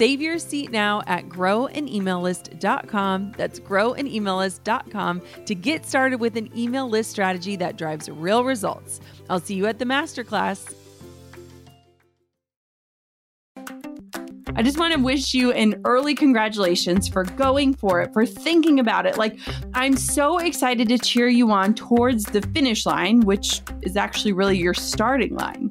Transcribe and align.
Save 0.00 0.22
your 0.22 0.38
seat 0.38 0.70
now 0.70 1.02
at 1.06 1.28
growanemaillist.com. 1.28 3.34
That's 3.36 3.60
growanemaillist.com 3.60 5.22
to 5.44 5.54
get 5.54 5.84
started 5.84 6.20
with 6.20 6.38
an 6.38 6.58
email 6.58 6.88
list 6.88 7.10
strategy 7.10 7.54
that 7.56 7.76
drives 7.76 8.08
real 8.08 8.42
results. 8.42 9.00
I'll 9.28 9.40
see 9.40 9.56
you 9.56 9.66
at 9.66 9.78
the 9.78 9.84
masterclass. 9.84 10.74
I 14.56 14.62
just 14.62 14.78
want 14.78 14.94
to 14.94 15.00
wish 15.00 15.34
you 15.34 15.52
an 15.52 15.82
early 15.84 16.14
congratulations 16.14 17.06
for 17.06 17.24
going 17.24 17.74
for 17.74 18.00
it, 18.00 18.14
for 18.14 18.24
thinking 18.24 18.80
about 18.80 19.04
it. 19.04 19.18
Like, 19.18 19.38
I'm 19.74 19.98
so 19.98 20.38
excited 20.38 20.88
to 20.88 20.96
cheer 20.96 21.28
you 21.28 21.50
on 21.50 21.74
towards 21.74 22.24
the 22.24 22.40
finish 22.40 22.86
line, 22.86 23.20
which 23.20 23.60
is 23.82 23.98
actually 23.98 24.32
really 24.32 24.56
your 24.56 24.72
starting 24.72 25.34
line. 25.34 25.70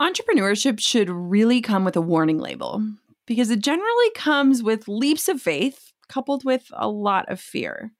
Entrepreneurship 0.00 0.78
should 0.78 1.10
really 1.10 1.60
come 1.60 1.84
with 1.84 1.96
a 1.96 2.00
warning 2.00 2.38
label 2.38 2.82
because 3.26 3.50
it 3.50 3.60
generally 3.60 4.10
comes 4.14 4.62
with 4.62 4.86
leaps 4.86 5.28
of 5.28 5.42
faith 5.42 5.92
coupled 6.08 6.44
with 6.44 6.70
a 6.72 6.88
lot 6.88 7.28
of 7.28 7.40
fear. 7.40 7.92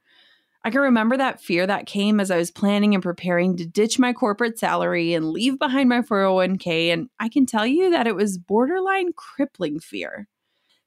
I 0.65 0.71
can 0.71 0.81
remember 0.81 1.17
that 1.17 1.41
fear 1.41 1.67
that 1.67 1.87
came 1.87 2.21
as 2.21 2.31
I 2.31 2.37
was 2.37 2.51
planning 2.51 2.95
and 2.95 3.03
preparing 3.03 3.57
to 3.57 3.67
ditch 3.67 3.99
my 3.99 4.13
corporate 4.13 4.59
salary 4.59 5.13
and 5.15 5.31
leave 5.31 5.59
behind 5.59 5.89
my 5.89 6.03
401k. 6.03 6.93
And 6.93 7.09
I 7.19 7.29
can 7.29 7.47
tell 7.47 7.67
you 7.67 7.91
that 7.91 8.07
it 8.07 8.15
was 8.15 8.39
borderline 8.39 9.13
crippling 9.15 9.81
fear. 9.81 10.29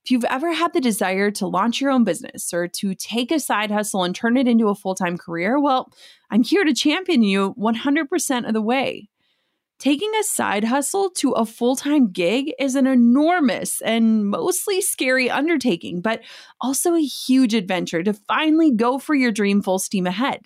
If 0.04 0.12
you've 0.12 0.26
ever 0.26 0.54
had 0.54 0.74
the 0.74 0.82
desire 0.82 1.30
to 1.32 1.46
launch 1.46 1.80
your 1.80 1.92
own 1.92 2.04
business 2.04 2.54
or 2.54 2.68
to 2.70 2.96
take 2.96 3.32
a 3.32 3.40
side 3.40 3.70
hustle 3.70 4.04
and 4.04 4.16
turn 4.16 4.36
it 4.36 4.48
into 4.48 4.70
a 4.70 4.76
full 4.76 4.96
time 4.96 5.18
career, 5.18 5.60
well, 5.60 5.92
I'm 6.30 6.44
here 6.44 6.64
to 6.64 6.74
champion 6.74 7.22
you 7.22 7.54
100% 7.56 8.48
of 8.48 8.54
the 8.54 8.62
way. 8.62 9.10
Taking 9.82 10.12
a 10.14 10.24
side 10.24 10.64
hustle 10.64 11.10
to 11.16 11.32
a 11.32 11.44
full 11.44 11.76
time 11.76 12.12
gig 12.12 12.54
is 12.60 12.76
an 12.76 12.86
enormous 12.86 13.82
and 13.82 14.28
mostly 14.28 14.80
scary 14.80 15.28
undertaking, 15.28 16.02
but 16.02 16.22
also 16.62 16.94
a 16.94 17.02
huge 17.02 17.56
adventure 17.56 18.04
to 18.04 18.14
finally 18.14 18.70
go 18.70 19.00
for 19.00 19.16
your 19.16 19.32
dream 19.32 19.64
full 19.64 19.80
steam 19.80 20.06
ahead. 20.06 20.42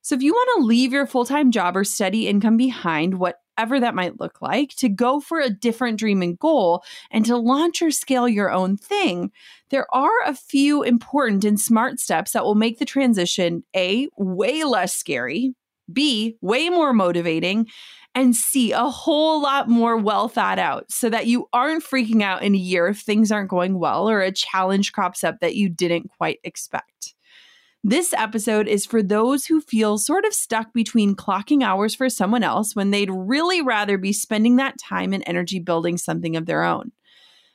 So, 0.00 0.14
if 0.14 0.22
you 0.22 0.32
want 0.32 0.48
to 0.56 0.64
leave 0.64 0.94
your 0.94 1.06
full 1.06 1.26
time 1.26 1.50
job 1.50 1.76
or 1.76 1.84
steady 1.84 2.26
income 2.26 2.56
behind, 2.56 3.18
whatever 3.18 3.80
that 3.80 3.94
might 3.94 4.18
look 4.18 4.40
like, 4.40 4.70
to 4.76 4.88
go 4.88 5.20
for 5.20 5.40
a 5.40 5.50
different 5.50 5.98
dream 5.98 6.22
and 6.22 6.38
goal, 6.38 6.82
and 7.10 7.26
to 7.26 7.36
launch 7.36 7.82
or 7.82 7.90
scale 7.90 8.26
your 8.26 8.50
own 8.50 8.78
thing, 8.78 9.30
there 9.68 9.94
are 9.94 10.22
a 10.24 10.32
few 10.32 10.82
important 10.82 11.44
and 11.44 11.60
smart 11.60 12.00
steps 12.00 12.32
that 12.32 12.44
will 12.44 12.54
make 12.54 12.78
the 12.78 12.86
transition 12.86 13.62
A, 13.76 14.08
way 14.16 14.64
less 14.64 14.94
scary, 14.94 15.52
B, 15.92 16.36
way 16.40 16.70
more 16.70 16.92
motivating, 16.92 17.66
and 18.18 18.34
C 18.34 18.72
a 18.72 18.84
whole 18.84 19.40
lot 19.40 19.68
more 19.68 19.96
well 19.96 20.28
thought 20.28 20.58
out 20.58 20.90
so 20.90 21.08
that 21.08 21.28
you 21.28 21.48
aren't 21.52 21.84
freaking 21.84 22.20
out 22.20 22.42
in 22.42 22.52
a 22.52 22.58
year 22.58 22.88
if 22.88 22.98
things 22.98 23.30
aren't 23.30 23.48
going 23.48 23.78
well 23.78 24.10
or 24.10 24.20
a 24.20 24.32
challenge 24.32 24.92
crops 24.92 25.22
up 25.22 25.38
that 25.40 25.54
you 25.54 25.68
didn't 25.68 26.10
quite 26.18 26.40
expect. 26.42 27.14
This 27.84 28.12
episode 28.12 28.66
is 28.66 28.84
for 28.84 29.04
those 29.04 29.46
who 29.46 29.60
feel 29.60 29.98
sort 29.98 30.24
of 30.24 30.34
stuck 30.34 30.72
between 30.72 31.14
clocking 31.14 31.62
hours 31.62 31.94
for 31.94 32.10
someone 32.10 32.42
else 32.42 32.74
when 32.74 32.90
they'd 32.90 33.10
really 33.10 33.62
rather 33.62 33.96
be 33.96 34.12
spending 34.12 34.56
that 34.56 34.80
time 34.80 35.12
and 35.12 35.22
energy 35.24 35.60
building 35.60 35.96
something 35.96 36.34
of 36.34 36.46
their 36.46 36.64
own. 36.64 36.90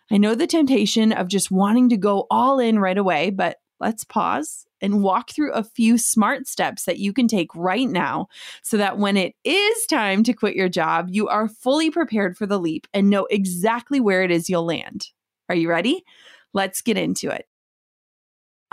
I 0.09 0.17
know 0.17 0.33
the 0.33 0.47
temptation 0.47 1.11
of 1.11 1.27
just 1.27 1.51
wanting 1.51 1.89
to 1.89 1.97
go 1.97 2.25
all 2.31 2.59
in 2.59 2.79
right 2.79 2.97
away, 2.97 3.31
but 3.31 3.57
let's 3.83 4.05
pause 4.05 4.65
and 4.81 5.03
walk 5.03 5.29
through 5.29 5.51
a 5.51 5.63
few 5.63 5.97
smart 5.97 6.47
steps 6.47 6.85
that 6.85 6.99
you 6.99 7.11
can 7.11 7.27
take 7.27 7.53
right 7.53 7.89
now 7.89 8.27
so 8.63 8.77
that 8.77 8.97
when 8.97 9.17
it 9.17 9.35
is 9.43 9.85
time 9.87 10.23
to 10.23 10.31
quit 10.31 10.55
your 10.55 10.69
job, 10.69 11.07
you 11.09 11.27
are 11.27 11.49
fully 11.49 11.91
prepared 11.91 12.37
for 12.37 12.45
the 12.45 12.59
leap 12.59 12.87
and 12.93 13.09
know 13.09 13.27
exactly 13.29 13.99
where 13.99 14.23
it 14.23 14.31
is 14.31 14.49
you'll 14.49 14.65
land. 14.65 15.09
Are 15.49 15.55
you 15.55 15.69
ready? 15.69 16.05
Let's 16.53 16.81
get 16.81 16.97
into 16.97 17.29
it. 17.29 17.45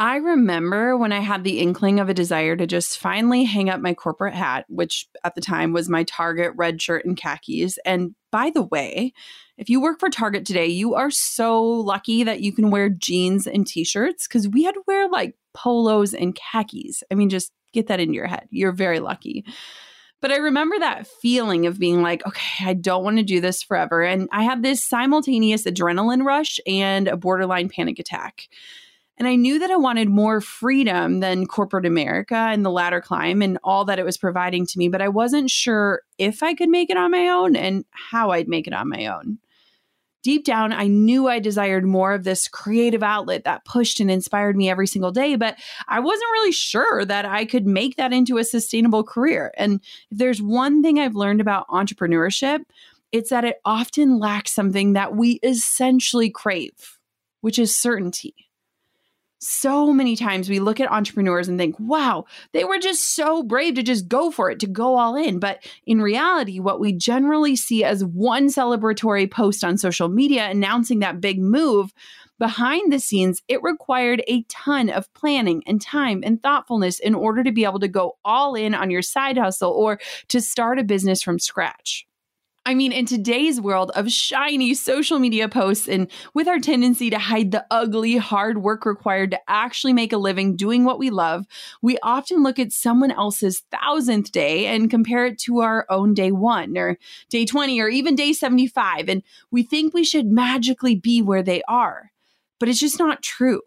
I 0.00 0.16
remember 0.16 0.96
when 0.96 1.12
I 1.12 1.20
had 1.20 1.44
the 1.44 1.58
inkling 1.58 2.00
of 2.00 2.08
a 2.08 2.14
desire 2.14 2.56
to 2.56 2.66
just 2.66 2.98
finally 2.98 3.44
hang 3.44 3.68
up 3.68 3.82
my 3.82 3.92
corporate 3.92 4.32
hat, 4.32 4.64
which 4.70 5.06
at 5.24 5.34
the 5.34 5.42
time 5.42 5.74
was 5.74 5.90
my 5.90 6.04
Target 6.04 6.52
red 6.56 6.80
shirt 6.80 7.04
and 7.04 7.18
khakis. 7.18 7.76
And 7.84 8.14
by 8.32 8.48
the 8.48 8.62
way, 8.62 9.12
if 9.58 9.68
you 9.68 9.78
work 9.78 10.00
for 10.00 10.08
Target 10.08 10.46
today, 10.46 10.68
you 10.68 10.94
are 10.94 11.10
so 11.10 11.62
lucky 11.62 12.24
that 12.24 12.40
you 12.40 12.50
can 12.50 12.70
wear 12.70 12.88
jeans 12.88 13.46
and 13.46 13.66
t 13.66 13.84
shirts 13.84 14.26
because 14.26 14.48
we 14.48 14.62
had 14.62 14.72
to 14.72 14.82
wear 14.86 15.06
like 15.06 15.36
polos 15.52 16.14
and 16.14 16.34
khakis. 16.34 17.02
I 17.10 17.14
mean, 17.14 17.28
just 17.28 17.52
get 17.74 17.88
that 17.88 18.00
into 18.00 18.14
your 18.14 18.26
head. 18.26 18.48
You're 18.48 18.72
very 18.72 19.00
lucky. 19.00 19.44
But 20.22 20.32
I 20.32 20.36
remember 20.36 20.78
that 20.78 21.08
feeling 21.08 21.66
of 21.66 21.78
being 21.78 22.00
like, 22.00 22.26
okay, 22.26 22.64
I 22.64 22.72
don't 22.72 23.04
want 23.04 23.18
to 23.18 23.22
do 23.22 23.42
this 23.42 23.62
forever. 23.62 24.02
And 24.02 24.30
I 24.32 24.44
had 24.44 24.62
this 24.62 24.82
simultaneous 24.82 25.64
adrenaline 25.64 26.24
rush 26.24 26.58
and 26.66 27.06
a 27.06 27.18
borderline 27.18 27.68
panic 27.68 27.98
attack. 27.98 28.48
And 29.20 29.28
I 29.28 29.36
knew 29.36 29.60
that 29.60 29.70
I 29.70 29.76
wanted 29.76 30.08
more 30.08 30.40
freedom 30.40 31.20
than 31.20 31.46
corporate 31.46 31.86
America 31.86 32.34
and 32.34 32.64
the 32.64 32.70
ladder 32.70 33.00
climb 33.00 33.42
and 33.42 33.58
all 33.62 33.84
that 33.84 34.00
it 34.00 34.04
was 34.04 34.18
providing 34.18 34.66
to 34.66 34.78
me, 34.78 34.88
but 34.88 35.02
I 35.02 35.08
wasn't 35.08 35.50
sure 35.50 36.02
if 36.18 36.42
I 36.42 36.54
could 36.54 36.70
make 36.70 36.90
it 36.90 36.96
on 36.96 37.12
my 37.12 37.28
own 37.28 37.54
and 37.54 37.84
how 37.90 38.30
I'd 38.30 38.48
make 38.48 38.66
it 38.66 38.72
on 38.72 38.88
my 38.88 39.06
own 39.06 39.38
deep 40.22 40.44
down, 40.44 40.72
I 40.72 40.86
knew 40.86 41.28
I 41.28 41.38
desired 41.38 41.84
more 41.84 42.12
of 42.12 42.24
this 42.24 42.48
creative 42.48 43.02
outlet 43.02 43.44
that 43.44 43.64
pushed 43.64 44.00
and 44.00 44.10
inspired 44.10 44.56
me 44.56 44.68
every 44.68 44.86
single 44.86 45.12
day, 45.12 45.36
but 45.36 45.56
I 45.88 46.00
wasn't 46.00 46.30
really 46.32 46.52
sure 46.52 47.04
that 47.04 47.24
I 47.24 47.44
could 47.44 47.66
make 47.66 47.96
that 47.96 48.12
into 48.12 48.38
a 48.38 48.44
sustainable 48.44 49.04
career. 49.04 49.52
And 49.56 49.80
if 50.10 50.18
there's 50.18 50.42
one 50.42 50.82
thing 50.82 50.98
I've 50.98 51.16
learned 51.16 51.40
about 51.40 51.68
entrepreneurship, 51.68 52.60
it's 53.12 53.30
that 53.30 53.44
it 53.44 53.60
often 53.64 54.18
lacks 54.18 54.52
something 54.52 54.92
that 54.92 55.16
we 55.16 55.40
essentially 55.42 56.30
crave, 56.30 56.98
which 57.40 57.58
is 57.58 57.76
certainty. 57.76 58.34
So 59.40 59.92
many 59.92 60.16
times 60.16 60.50
we 60.50 60.60
look 60.60 60.80
at 60.80 60.92
entrepreneurs 60.92 61.48
and 61.48 61.58
think, 61.58 61.74
wow, 61.78 62.26
they 62.52 62.64
were 62.64 62.78
just 62.78 63.14
so 63.14 63.42
brave 63.42 63.74
to 63.74 63.82
just 63.82 64.06
go 64.06 64.30
for 64.30 64.50
it, 64.50 64.60
to 64.60 64.66
go 64.66 64.98
all 64.98 65.16
in. 65.16 65.38
But 65.38 65.66
in 65.86 66.02
reality, 66.02 66.60
what 66.60 66.78
we 66.78 66.92
generally 66.92 67.56
see 67.56 67.82
as 67.82 68.04
one 68.04 68.48
celebratory 68.48 69.30
post 69.30 69.64
on 69.64 69.78
social 69.78 70.08
media 70.08 70.44
announcing 70.50 70.98
that 70.98 71.22
big 71.22 71.40
move, 71.40 71.92
behind 72.38 72.92
the 72.92 72.98
scenes, 72.98 73.42
it 73.48 73.62
required 73.62 74.22
a 74.26 74.42
ton 74.44 74.90
of 74.90 75.12
planning 75.14 75.62
and 75.66 75.80
time 75.80 76.22
and 76.24 76.42
thoughtfulness 76.42 76.98
in 76.98 77.14
order 77.14 77.42
to 77.44 77.52
be 77.52 77.64
able 77.64 77.80
to 77.80 77.88
go 77.88 78.18
all 78.24 78.54
in 78.54 78.74
on 78.74 78.90
your 78.90 79.02
side 79.02 79.38
hustle 79.38 79.70
or 79.70 80.00
to 80.28 80.40
start 80.40 80.78
a 80.78 80.84
business 80.84 81.22
from 81.22 81.38
scratch. 81.38 82.06
I 82.66 82.74
mean, 82.74 82.92
in 82.92 83.06
today's 83.06 83.58
world 83.58 83.90
of 83.94 84.12
shiny 84.12 84.74
social 84.74 85.18
media 85.18 85.48
posts 85.48 85.88
and 85.88 86.10
with 86.34 86.46
our 86.46 86.58
tendency 86.58 87.08
to 87.08 87.18
hide 87.18 87.52
the 87.52 87.64
ugly, 87.70 88.18
hard 88.18 88.62
work 88.62 88.84
required 88.84 89.30
to 89.30 89.40
actually 89.48 89.94
make 89.94 90.12
a 90.12 90.18
living 90.18 90.56
doing 90.56 90.84
what 90.84 90.98
we 90.98 91.08
love, 91.08 91.46
we 91.80 91.96
often 92.02 92.42
look 92.42 92.58
at 92.58 92.70
someone 92.70 93.12
else's 93.12 93.62
thousandth 93.72 94.30
day 94.30 94.66
and 94.66 94.90
compare 94.90 95.24
it 95.24 95.38
to 95.38 95.60
our 95.60 95.86
own 95.88 96.12
day 96.12 96.32
one 96.32 96.76
or 96.76 96.98
day 97.30 97.46
20 97.46 97.80
or 97.80 97.88
even 97.88 98.14
day 98.14 98.34
75. 98.34 99.08
And 99.08 99.22
we 99.50 99.62
think 99.62 99.94
we 99.94 100.04
should 100.04 100.26
magically 100.26 100.94
be 100.94 101.22
where 101.22 101.42
they 101.42 101.62
are. 101.66 102.12
But 102.58 102.68
it's 102.68 102.80
just 102.80 102.98
not 102.98 103.22
true. 103.22 103.62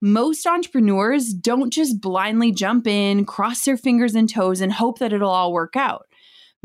Most 0.00 0.46
entrepreneurs 0.46 1.34
don't 1.34 1.70
just 1.70 2.00
blindly 2.00 2.52
jump 2.52 2.86
in, 2.86 3.26
cross 3.26 3.64
their 3.64 3.76
fingers 3.76 4.14
and 4.14 4.28
toes, 4.28 4.62
and 4.62 4.72
hope 4.72 4.98
that 4.98 5.12
it'll 5.12 5.30
all 5.30 5.52
work 5.52 5.76
out. 5.76 6.06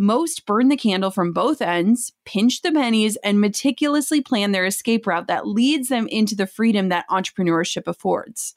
Most 0.02 0.46
burn 0.46 0.70
the 0.70 0.78
candle 0.78 1.12
from 1.12 1.34
both 1.34 1.62
ends, 1.62 2.14
pinch 2.24 2.62
the 2.62 2.72
pennies, 2.72 3.18
and 3.18 3.42
meticulously 3.42 4.22
plan 4.22 4.54
their 4.54 4.66
escape 4.66 5.06
route 5.06 5.28
that 5.28 5.46
leads 5.46 5.90
them 5.90 6.08
into 6.08 6.36
the 6.36 6.48
freedom 6.48 6.88
that 6.88 7.06
entrepreneurship 7.10 7.86
affords. 7.86 8.56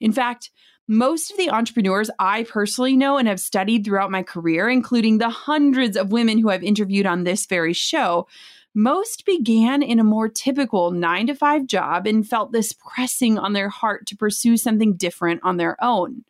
In 0.00 0.10
fact, 0.10 0.50
most 0.88 1.30
of 1.30 1.36
the 1.36 1.48
entrepreneurs 1.48 2.10
I 2.18 2.42
personally 2.42 2.96
know 2.96 3.18
and 3.18 3.28
have 3.28 3.38
studied 3.38 3.84
throughout 3.84 4.10
my 4.10 4.24
career, 4.24 4.68
including 4.68 5.18
the 5.18 5.30
hundreds 5.30 5.96
of 5.96 6.10
women 6.10 6.38
who 6.38 6.50
I've 6.50 6.64
interviewed 6.64 7.06
on 7.06 7.22
this 7.22 7.46
very 7.46 7.72
show, 7.72 8.26
most 8.74 9.24
began 9.24 9.80
in 9.80 10.00
a 10.00 10.04
more 10.04 10.28
typical 10.28 10.90
nine 10.90 11.28
to 11.28 11.36
five 11.36 11.68
job 11.68 12.04
and 12.08 12.28
felt 12.28 12.50
this 12.50 12.72
pressing 12.72 13.38
on 13.38 13.52
their 13.52 13.68
heart 13.68 14.06
to 14.06 14.16
pursue 14.16 14.56
something 14.56 14.94
different 14.96 15.40
on 15.44 15.56
their 15.56 15.76
own. 15.82 16.24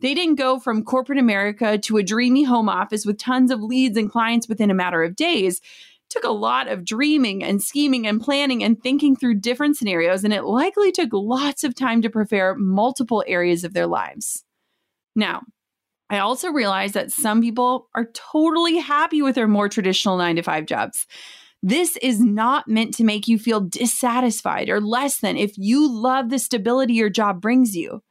They 0.00 0.14
didn't 0.14 0.36
go 0.36 0.58
from 0.58 0.84
corporate 0.84 1.18
America 1.18 1.78
to 1.78 1.96
a 1.96 2.02
dreamy 2.02 2.44
home 2.44 2.68
office 2.68 3.06
with 3.06 3.18
tons 3.18 3.50
of 3.50 3.62
leads 3.62 3.96
and 3.96 4.10
clients 4.10 4.48
within 4.48 4.70
a 4.70 4.74
matter 4.74 5.02
of 5.02 5.16
days. 5.16 5.58
It 5.58 6.10
took 6.10 6.24
a 6.24 6.30
lot 6.30 6.68
of 6.68 6.84
dreaming 6.84 7.42
and 7.42 7.62
scheming 7.62 8.06
and 8.06 8.20
planning 8.20 8.62
and 8.62 8.80
thinking 8.82 9.16
through 9.16 9.40
different 9.40 9.76
scenarios, 9.76 10.24
and 10.24 10.34
it 10.34 10.44
likely 10.44 10.92
took 10.92 11.10
lots 11.12 11.64
of 11.64 11.74
time 11.74 12.02
to 12.02 12.10
prepare 12.10 12.54
multiple 12.54 13.24
areas 13.26 13.64
of 13.64 13.72
their 13.72 13.86
lives. 13.86 14.44
Now, 15.16 15.42
I 16.10 16.18
also 16.18 16.50
realize 16.50 16.92
that 16.92 17.10
some 17.10 17.40
people 17.40 17.88
are 17.94 18.10
totally 18.12 18.78
happy 18.78 19.22
with 19.22 19.36
their 19.36 19.48
more 19.48 19.68
traditional 19.68 20.18
nine 20.18 20.36
to 20.36 20.42
five 20.42 20.66
jobs. 20.66 21.06
This 21.62 21.96
is 22.02 22.20
not 22.20 22.68
meant 22.68 22.92
to 22.94 23.04
make 23.04 23.26
you 23.26 23.38
feel 23.38 23.60
dissatisfied 23.60 24.68
or 24.68 24.82
less 24.82 25.20
than 25.20 25.38
if 25.38 25.56
you 25.56 25.90
love 25.90 26.28
the 26.28 26.38
stability 26.38 26.92
your 26.92 27.08
job 27.08 27.40
brings 27.40 27.74
you. 27.74 28.02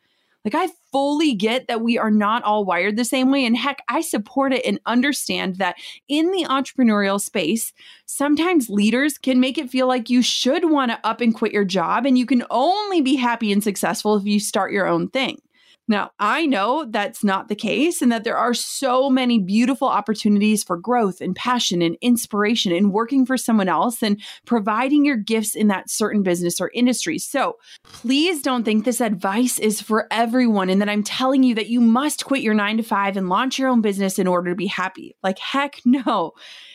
Like, 0.44 0.56
I 0.56 0.70
fully 0.94 1.34
get 1.34 1.68
that 1.68 1.82
we 1.82 1.98
are 1.98 2.12
not 2.12 2.44
all 2.44 2.64
wired 2.64 2.96
the 2.96 3.04
same 3.04 3.32
way. 3.32 3.46
And 3.46 3.58
heck, 3.58 3.80
I 3.90 4.00
support 4.02 4.54
it 4.54 4.66
and 4.66 4.80
understand 4.86 5.58
that 5.58 5.76
in 6.08 6.32
the 6.32 6.46
entrepreneurial 6.46 7.20
space, 7.20 7.74
sometimes 8.06 8.70
leaders 8.70 9.18
can 9.18 9.42
make 9.42 9.58
it 9.58 9.70
feel 9.70 9.88
like 9.88 10.10
you 10.10 10.22
should 10.22 10.70
want 10.72 10.92
to 10.92 11.00
up 11.06 11.20
and 11.20 11.36
quit 11.36 11.52
your 11.52 11.66
job 11.66 12.06
and 12.06 12.18
you 12.18 12.26
can 12.26 12.46
only 12.50 13.02
be 13.02 13.16
happy 13.16 13.52
and 13.52 13.64
successful 13.64 14.16
if 14.16 14.24
you 14.26 14.40
start 14.40 14.72
your 14.72 14.88
own 14.88 15.10
thing. 15.10 15.43
Now, 15.88 16.12
I 16.18 16.46
know 16.46 16.86
that's 16.90 17.26
not 17.26 17.50
the 17.50 17.56
case 17.56 18.02
and 18.02 18.10
that 18.12 18.24
there 18.24 18.38
are 18.38 18.54
so 18.54 19.10
many 19.10 19.38
beautiful 19.38 19.90
opportunities 19.90 20.64
for 20.64 20.78
growth 20.78 21.20
and 21.20 21.36
passion 21.36 21.82
and 21.82 21.98
inspiration 22.02 22.72
in 22.72 22.94
working 22.94 23.26
for 23.26 23.36
someone 23.36 23.68
else 23.68 24.02
and 24.02 24.22
providing 24.46 25.04
your 25.04 25.18
gifts 25.18 25.56
in 25.56 25.68
that 25.68 25.90
certain 25.90 26.24
business 26.24 26.62
or 26.62 26.72
industry. 26.74 27.20
So 27.20 27.58
please 27.84 28.42
don't 28.42 28.64
think 28.64 28.86
this 28.86 29.02
advice 29.02 29.60
is 29.60 29.82
for 29.82 30.08
everyone 30.10 30.70
and 30.70 30.80
that 30.82 30.88
I'm 30.88 31.04
telling 31.04 31.44
you 31.44 31.54
that 31.56 31.68
you 31.68 31.82
must 31.82 32.24
quit 32.24 32.42
your 32.42 32.54
nine 32.54 32.78
to 32.78 32.84
five 32.84 33.18
and 33.18 33.28
launch 33.28 33.60
your 33.60 33.68
own 33.68 33.82
business 33.82 34.18
in 34.18 34.28
order 34.28 34.52
to 34.52 34.56
be 34.56 34.68
happy. 34.68 35.18
Like, 35.22 35.38
heck 35.38 35.82
no. 35.86 36.32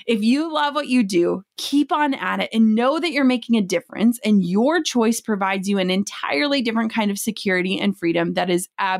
If 0.06 0.22
you 0.22 0.52
love 0.52 0.74
what 0.74 0.88
you 0.88 1.02
do, 1.02 1.44
keep 1.58 1.92
on 1.92 2.14
at 2.14 2.40
it 2.40 2.50
and 2.52 2.74
know 2.74 2.98
that 2.98 3.12
you're 3.12 3.24
making 3.24 3.56
a 3.56 3.62
difference. 3.62 4.18
And 4.24 4.42
your 4.42 4.82
choice 4.82 5.20
provides 5.20 5.68
you 5.68 5.78
an 5.78 5.90
entirely 5.90 6.62
different 6.62 6.92
kind 6.92 7.10
of 7.10 7.18
security 7.18 7.78
and 7.78 7.98
freedom 7.98 8.34
that 8.34 8.48
is 8.48 8.68
absolutely 8.78 8.97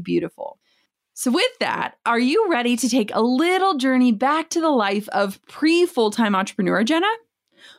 beautiful. 0.00 0.58
So, 1.14 1.30
with 1.30 1.58
that, 1.60 1.96
are 2.06 2.18
you 2.18 2.50
ready 2.50 2.76
to 2.76 2.88
take 2.88 3.14
a 3.14 3.20
little 3.20 3.76
journey 3.76 4.12
back 4.12 4.48
to 4.50 4.60
the 4.60 4.70
life 4.70 5.08
of 5.10 5.40
pre 5.46 5.84
full 5.86 6.10
time 6.10 6.34
entrepreneur, 6.34 6.82
Jenna? 6.84 7.10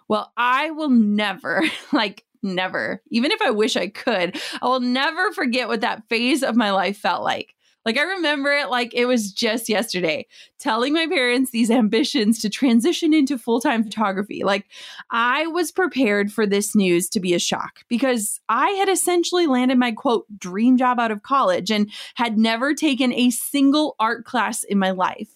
Well, 0.08 0.31
I 0.38 0.72
will 0.72 0.90
never, 0.90 1.63
like, 1.92 2.25
never, 2.44 3.02
even 3.10 3.31
if 3.31 3.42
I 3.42 3.52
wish 3.52 3.75
I 3.75 3.88
could, 3.88 4.40
I 4.62 4.68
will 4.68 4.80
never 4.80 5.31
forget 5.31 5.68
what 5.68 5.81
that 5.81 6.08
phase 6.10 6.44
of 6.44 6.56
my 6.56 6.72
life 6.72 6.98
felt 6.98 7.24
like. 7.24 7.56
Like 7.86 7.98
I 7.98 8.04
remember 8.04 8.51
it 8.51 8.69
like 8.69 8.94
it 8.94 9.06
was 9.06 9.31
just 9.31 9.68
yesterday, 9.68 10.28
telling 10.60 10.94
my 10.94 11.07
parents 11.07 11.51
these 11.51 11.72
ambitions 11.72 12.39
to 12.39 12.50
transition 12.50 13.13
into 13.13 13.38
full-time 13.38 13.83
photography. 13.83 14.44
Like 14.44 14.68
I 15.10 15.48
was 15.48 15.72
prepared 15.72 16.31
for 16.31 16.45
this 16.45 16.75
news 16.75 17.10
to 17.10 17.19
be 17.19 17.33
a 17.33 17.39
shock 17.39 17.80
because 17.88 18.39
I 18.50 18.69
had 18.72 18.89
essentially 18.89 19.48
landed 19.48 19.80
my 19.80 19.92
quote 19.92 20.25
dream 20.38 20.78
job 20.78 21.00
out 21.00 21.12
of 21.12 21.24
college 21.24 21.72
and 21.72 21.92
had 22.16 22.38
never 22.38 22.74
taken 22.74 23.13
a 23.13 23.31
single 23.31 23.95
art 24.00 24.25
class 24.25 24.63
in 24.63 24.77
my 24.77 24.92
life 24.92 25.30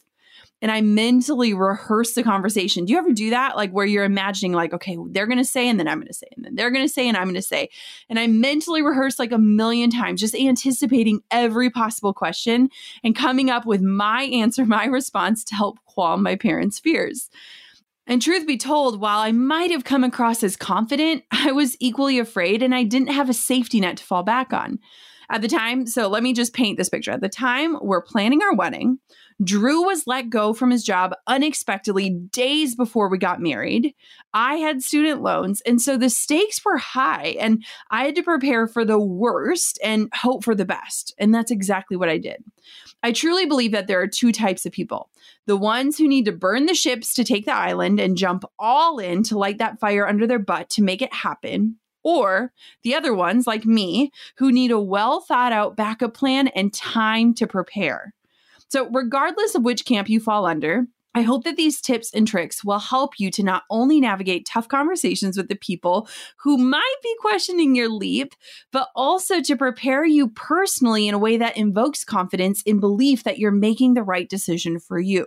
and 0.65 0.71
I 0.71 0.81
mentally 0.81 1.53
rehearse 1.53 2.15
the 2.15 2.23
conversation. 2.23 2.85
Do 2.85 2.94
you 2.94 2.97
ever 2.97 3.13
do 3.13 3.29
that? 3.29 3.56
Like 3.56 3.69
where 3.69 3.85
you're 3.85 4.03
imagining, 4.03 4.53
like, 4.53 4.73
okay, 4.73 4.97
they're 5.09 5.27
going 5.27 5.38
to 5.38 5.45
say, 5.45 5.69
and 5.69 5.79
then 5.79 5.88
I'm 5.88 6.00
going 6.00 6.07
to 6.07 6.13
say, 6.13 6.25
and 6.35 6.44
then 6.44 6.56
they're 6.56 6.71
going 6.71 6.83
to 6.83 6.91
say, 6.91 7.07
and 7.07 7.15
I'm 7.15 7.25
going 7.25 7.35
to 7.35 7.41
say. 7.44 7.69
And 8.09 8.17
I 8.17 8.25
mentally 8.25 8.81
rehearse 8.81 9.19
like 9.19 9.31
a 9.31 9.38
million 9.38 9.91
times, 9.91 10.21
just 10.21 10.33
anticipating 10.33 11.21
every 11.29 11.69
possible 11.69 12.15
question 12.15 12.69
and 13.03 13.15
coming 13.15 13.51
up 13.51 13.67
with 13.67 13.83
my 13.83 14.23
answer, 14.23 14.65
my 14.65 14.85
response 14.85 15.44
to 15.44 15.56
help 15.56 15.77
quell 15.85 16.17
my 16.17 16.35
parents' 16.35 16.79
fears. 16.79 17.29
And 18.07 18.19
truth 18.19 18.47
be 18.47 18.57
told, 18.57 19.00
while 19.00 19.19
I 19.19 19.31
might 19.31 19.69
have 19.69 19.83
come 19.83 20.03
across 20.03 20.41
as 20.41 20.57
confident, 20.57 21.25
I 21.31 21.51
was 21.51 21.77
equally 21.79 22.17
afraid 22.17 22.63
and 22.63 22.73
I 22.73 22.81
didn't 22.81 23.09
have 23.09 23.29
a 23.29 23.35
safety 23.35 23.79
net 23.79 23.97
to 23.97 24.03
fall 24.03 24.23
back 24.23 24.51
on. 24.51 24.79
At 25.29 25.41
the 25.41 25.47
time, 25.47 25.85
so 25.85 26.07
let 26.07 26.23
me 26.23 26.33
just 26.33 26.53
paint 26.53 26.77
this 26.77 26.89
picture. 26.89 27.12
At 27.12 27.21
the 27.21 27.29
time, 27.29 27.77
we're 27.81 28.01
planning 28.01 28.41
our 28.41 28.56
wedding. 28.56 29.00
Drew 29.44 29.84
was 29.84 30.08
let 30.08 30.30
go 30.30 30.54
from 30.54 30.72
his 30.72 30.84
job 30.84 31.14
unexpectedly 31.28 32.10
days 32.10 32.74
before 32.74 33.10
we 33.10 33.18
got 33.18 33.42
married. 33.42 33.94
I 34.34 34.56
had 34.56 34.82
student 34.82 35.22
loans, 35.22 35.62
and 35.62 35.82
so 35.82 35.98
the 35.98 36.10
stakes 36.10 36.64
were 36.64 36.78
high, 36.78 37.36
and 37.40 37.64
I 37.92 38.06
had 38.06 38.16
to 38.16 38.24
prepare 38.24 38.66
for 38.66 38.86
the 38.86 39.00
worst 39.00 39.77
and 39.84 40.10
hope 40.13 40.46
for 40.46 40.56
the 40.56 40.63
best. 40.63 41.13
And 41.18 41.36
that's 41.36 41.51
exactly 41.51 41.98
what 41.98 42.08
I 42.08 42.18
did. 42.18 42.46
I 43.04 43.12
truly 43.12 43.46
believe 43.46 43.74
that 43.74 43.88
there 43.88 44.00
are 44.00 44.08
two 44.08 44.32
types 44.32 44.65
of 44.65 44.72
people 44.72 45.10
the 45.48 45.58
ones 45.58 45.98
who 45.98 46.08
need 46.08 46.25
to 46.25 46.32
burn 46.32 46.65
the 46.65 46.74
ships 46.74 47.13
to 47.13 47.24
take 47.24 47.46
the 47.46 47.54
island 47.54 48.00
and 48.00 48.18
jump 48.18 48.46
all 48.58 49.00
in 49.00 49.22
to 49.24 49.38
light 49.38 49.58
that 49.58 49.80
fire 49.80 50.08
under 50.08 50.25
their 50.25 50.39
butt 50.39 50.70
to 50.72 50.82
make 50.82 51.01
it 51.01 51.13
happen. 51.13 51.75
Or 52.04 52.54
the 52.84 52.96
other 52.96 53.13
ones, 53.13 53.48
like 53.48 53.65
me, 53.65 54.12
who 54.38 54.51
need 54.51 54.72
a 54.72 54.80
well 54.80 55.20
thought 55.20 55.51
out 55.51 55.75
backup 55.75 56.13
plan 56.13 56.48
and 56.50 56.74
time 56.74 57.34
to 57.36 57.48
prepare. 57.48 58.13
So, 58.69 58.89
regardless 58.89 59.55
of 59.55 59.63
which 59.63 59.86
camp 59.86 60.10
you 60.10 60.19
fall 60.19 60.45
under, 60.45 60.88
I 61.15 61.22
hope 61.22 61.45
that 61.45 61.55
these 61.55 61.79
tips 61.79 62.13
and 62.13 62.27
tricks 62.27 62.63
will 62.63 62.79
help 62.79 63.13
you 63.17 63.31
to 63.31 63.43
not 63.43 63.63
only 63.69 64.01
navigate 64.01 64.45
tough 64.45 64.67
conversations 64.67 65.38
with 65.38 65.48
the 65.48 65.55
people 65.55 66.10
who 66.39 66.57
might 66.57 66.95
be 67.01 67.15
questioning 67.22 67.74
your 67.74 67.88
leap, 67.88 68.34
but 68.74 68.89
also 68.95 69.41
to 69.41 69.55
prepare 69.55 70.03
you 70.03 70.29
personally 70.29 71.07
in 71.07 71.15
a 71.15 71.19
way 71.19 71.38
that 71.38 71.55
invokes 71.55 72.03
confidence 72.03 72.62
in 72.63 72.81
belief 72.81 73.24
that 73.24 73.39
you're 73.39 73.51
making 73.51 73.93
the 73.93 74.03
right 74.03 74.29
decision 74.29 74.77
for 74.77 75.00
you. 75.00 75.25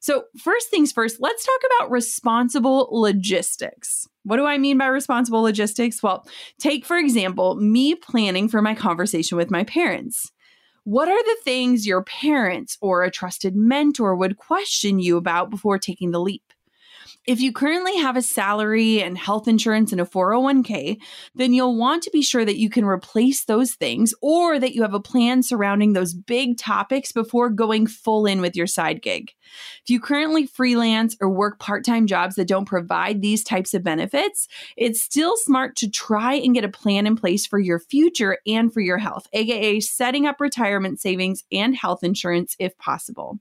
So, 0.00 0.24
first 0.36 0.68
things 0.68 0.90
first, 0.90 1.20
let's 1.20 1.44
talk 1.44 1.60
about 1.76 1.90
responsible 1.92 2.88
logistics. 2.90 4.06
What 4.24 4.36
do 4.36 4.46
I 4.46 4.58
mean 4.58 4.78
by 4.78 4.86
responsible 4.86 5.42
logistics? 5.42 6.02
Well, 6.02 6.26
take, 6.58 6.84
for 6.84 6.96
example, 6.96 7.54
me 7.56 7.94
planning 7.94 8.48
for 8.48 8.62
my 8.62 8.74
conversation 8.74 9.36
with 9.36 9.50
my 9.50 9.64
parents. 9.64 10.32
What 10.88 11.10
are 11.10 11.22
the 11.22 11.36
things 11.44 11.86
your 11.86 12.02
parents 12.02 12.78
or 12.80 13.02
a 13.02 13.10
trusted 13.10 13.54
mentor 13.54 14.16
would 14.16 14.38
question 14.38 14.98
you 14.98 15.18
about 15.18 15.50
before 15.50 15.78
taking 15.78 16.12
the 16.12 16.18
leap? 16.18 16.47
If 17.28 17.42
you 17.42 17.52
currently 17.52 17.94
have 17.98 18.16
a 18.16 18.22
salary 18.22 19.02
and 19.02 19.18
health 19.18 19.48
insurance 19.48 19.92
and 19.92 20.00
a 20.00 20.06
401k, 20.06 20.96
then 21.34 21.52
you'll 21.52 21.76
want 21.76 22.02
to 22.04 22.10
be 22.10 22.22
sure 22.22 22.42
that 22.42 22.56
you 22.56 22.70
can 22.70 22.86
replace 22.86 23.44
those 23.44 23.74
things 23.74 24.14
or 24.22 24.58
that 24.58 24.74
you 24.74 24.80
have 24.80 24.94
a 24.94 24.98
plan 24.98 25.42
surrounding 25.42 25.92
those 25.92 26.14
big 26.14 26.56
topics 26.56 27.12
before 27.12 27.50
going 27.50 27.86
full 27.86 28.24
in 28.24 28.40
with 28.40 28.56
your 28.56 28.66
side 28.66 29.02
gig. 29.02 29.34
If 29.82 29.90
you 29.90 30.00
currently 30.00 30.46
freelance 30.46 31.18
or 31.20 31.28
work 31.28 31.58
part 31.58 31.84
time 31.84 32.06
jobs 32.06 32.36
that 32.36 32.48
don't 32.48 32.64
provide 32.64 33.20
these 33.20 33.44
types 33.44 33.74
of 33.74 33.82
benefits, 33.82 34.48
it's 34.78 35.02
still 35.02 35.36
smart 35.36 35.76
to 35.76 35.90
try 35.90 36.32
and 36.32 36.54
get 36.54 36.64
a 36.64 36.68
plan 36.70 37.06
in 37.06 37.14
place 37.14 37.46
for 37.46 37.58
your 37.58 37.78
future 37.78 38.38
and 38.46 38.72
for 38.72 38.80
your 38.80 38.96
health, 38.96 39.28
aka 39.34 39.80
setting 39.80 40.24
up 40.24 40.40
retirement 40.40 40.98
savings 40.98 41.44
and 41.52 41.76
health 41.76 42.02
insurance 42.02 42.56
if 42.58 42.78
possible. 42.78 43.38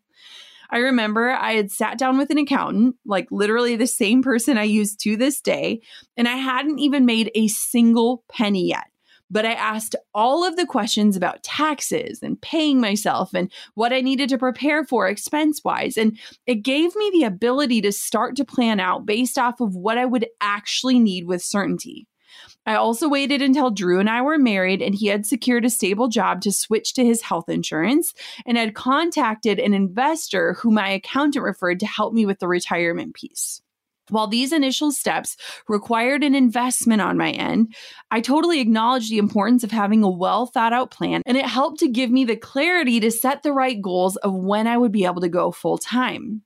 I 0.69 0.79
remember 0.79 1.29
I 1.29 1.53
had 1.53 1.71
sat 1.71 1.97
down 1.97 2.17
with 2.17 2.29
an 2.29 2.37
accountant, 2.37 2.95
like 3.05 3.27
literally 3.31 3.75
the 3.75 3.87
same 3.87 4.21
person 4.21 4.57
I 4.57 4.63
use 4.63 4.95
to 4.97 5.15
this 5.15 5.41
day, 5.41 5.81
and 6.15 6.27
I 6.27 6.35
hadn't 6.35 6.79
even 6.79 7.05
made 7.05 7.31
a 7.35 7.47
single 7.47 8.23
penny 8.29 8.67
yet. 8.67 8.85
But 9.29 9.45
I 9.45 9.53
asked 9.53 9.95
all 10.13 10.45
of 10.45 10.55
the 10.55 10.65
questions 10.65 11.17
about 11.17 11.43
taxes 11.43 12.19
and 12.21 12.41
paying 12.41 12.79
myself 12.79 13.33
and 13.33 13.51
what 13.75 13.91
I 13.91 13.99
needed 13.99 14.29
to 14.29 14.37
prepare 14.37 14.85
for 14.85 15.07
expense 15.07 15.61
wise. 15.65 15.97
And 15.97 16.17
it 16.45 16.63
gave 16.63 16.95
me 16.95 17.09
the 17.11 17.25
ability 17.25 17.81
to 17.81 17.91
start 17.91 18.37
to 18.37 18.45
plan 18.45 18.79
out 18.79 19.05
based 19.05 19.37
off 19.37 19.59
of 19.59 19.75
what 19.75 19.97
I 19.97 20.05
would 20.05 20.27
actually 20.39 20.99
need 20.99 21.25
with 21.25 21.41
certainty. 21.41 22.07
I 22.67 22.75
also 22.75 23.07
waited 23.07 23.41
until 23.41 23.71
Drew 23.71 23.97
and 24.01 24.09
I 24.09 24.21
were 24.21 24.37
married 24.37 24.81
and 24.81 24.93
he 24.93 25.07
had 25.07 25.25
secured 25.25 25.63
a 25.63 25.69
stable 25.69 26.09
job 26.09 26.41
to 26.41 26.51
switch 26.51 26.93
to 26.95 27.05
his 27.05 27.21
health 27.21 27.47
insurance 27.47 28.13
and 28.45 28.57
had 28.57 28.75
contacted 28.75 29.57
an 29.57 29.73
investor 29.73 30.53
who 30.53 30.69
my 30.69 30.89
accountant 30.89 31.45
referred 31.45 31.79
to 31.79 31.87
help 31.87 32.13
me 32.13 32.25
with 32.25 32.39
the 32.39 32.47
retirement 32.47 33.15
piece. 33.15 33.61
While 34.09 34.27
these 34.27 34.51
initial 34.51 34.91
steps 34.91 35.37
required 35.69 36.23
an 36.23 36.35
investment 36.35 37.01
on 37.01 37.17
my 37.17 37.31
end, 37.31 37.73
I 38.11 38.19
totally 38.19 38.59
acknowledged 38.59 39.11
the 39.11 39.17
importance 39.17 39.63
of 39.63 39.71
having 39.71 40.03
a 40.03 40.09
well 40.09 40.45
thought 40.45 40.73
out 40.73 40.91
plan, 40.91 41.21
and 41.25 41.37
it 41.37 41.45
helped 41.45 41.79
to 41.79 41.89
give 41.89 42.09
me 42.09 42.23
the 42.25 42.37
clarity 42.37 42.99
to 43.01 43.11
set 43.11 43.43
the 43.43 43.51
right 43.51 43.81
goals 43.81 44.15
of 44.17 44.33
when 44.33 44.67
I 44.67 44.77
would 44.77 44.91
be 44.91 45.05
able 45.05 45.21
to 45.21 45.29
go 45.29 45.51
full 45.51 45.77
time. 45.77 46.43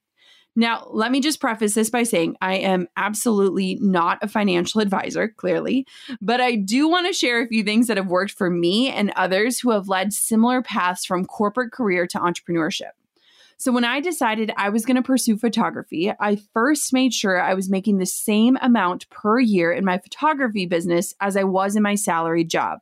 Now, 0.55 0.87
let 0.91 1.11
me 1.11 1.21
just 1.21 1.39
preface 1.39 1.75
this 1.75 1.89
by 1.89 2.03
saying 2.03 2.35
I 2.41 2.55
am 2.55 2.87
absolutely 2.97 3.77
not 3.79 4.19
a 4.21 4.27
financial 4.27 4.81
advisor, 4.81 5.29
clearly, 5.29 5.87
but 6.21 6.41
I 6.41 6.55
do 6.55 6.89
want 6.89 7.07
to 7.07 7.13
share 7.13 7.41
a 7.41 7.47
few 7.47 7.63
things 7.63 7.87
that 7.87 7.97
have 7.97 8.07
worked 8.07 8.33
for 8.33 8.49
me 8.49 8.89
and 8.89 9.13
others 9.15 9.59
who 9.59 9.71
have 9.71 9.87
led 9.87 10.11
similar 10.11 10.61
paths 10.61 11.05
from 11.05 11.25
corporate 11.25 11.71
career 11.71 12.05
to 12.07 12.19
entrepreneurship. 12.19 12.91
So, 13.57 13.71
when 13.71 13.85
I 13.85 14.01
decided 14.01 14.51
I 14.57 14.69
was 14.69 14.85
going 14.85 14.95
to 14.95 15.03
pursue 15.03 15.37
photography, 15.37 16.11
I 16.19 16.37
first 16.51 16.91
made 16.91 17.13
sure 17.13 17.39
I 17.39 17.53
was 17.53 17.69
making 17.69 17.99
the 17.99 18.05
same 18.05 18.57
amount 18.61 19.09
per 19.09 19.39
year 19.39 19.71
in 19.71 19.85
my 19.85 19.99
photography 19.99 20.65
business 20.65 21.13
as 21.21 21.37
I 21.37 21.43
was 21.43 21.75
in 21.75 21.83
my 21.83 21.95
salary 21.95 22.43
job. 22.43 22.79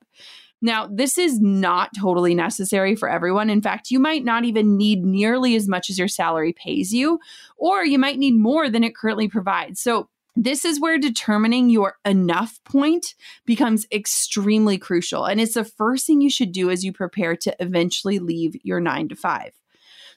Now, 0.61 0.87
this 0.91 1.17
is 1.17 1.39
not 1.39 1.91
totally 1.97 2.35
necessary 2.35 2.95
for 2.95 3.09
everyone. 3.09 3.49
In 3.49 3.61
fact, 3.61 3.91
you 3.91 3.99
might 3.99 4.25
not 4.25 4.43
even 4.43 4.77
need 4.77 5.05
nearly 5.05 5.55
as 5.55 5.67
much 5.67 5.89
as 5.89 5.97
your 5.97 6.07
salary 6.07 6.53
pays 6.53 6.93
you, 6.93 7.19
or 7.57 7.85
you 7.85 7.97
might 7.97 8.19
need 8.19 8.35
more 8.35 8.69
than 8.69 8.83
it 8.83 8.95
currently 8.95 9.27
provides. 9.27 9.81
So, 9.81 10.09
this 10.35 10.63
is 10.63 10.79
where 10.79 10.97
determining 10.97 11.69
your 11.69 11.97
enough 12.05 12.59
point 12.63 13.13
becomes 13.45 13.85
extremely 13.91 14.77
crucial. 14.77 15.25
And 15.25 15.41
it's 15.41 15.55
the 15.55 15.65
first 15.65 16.07
thing 16.07 16.21
you 16.21 16.29
should 16.29 16.53
do 16.53 16.69
as 16.69 16.85
you 16.85 16.93
prepare 16.93 17.35
to 17.37 17.55
eventually 17.59 18.19
leave 18.19 18.55
your 18.63 18.79
nine 18.79 19.09
to 19.09 19.15
five. 19.15 19.51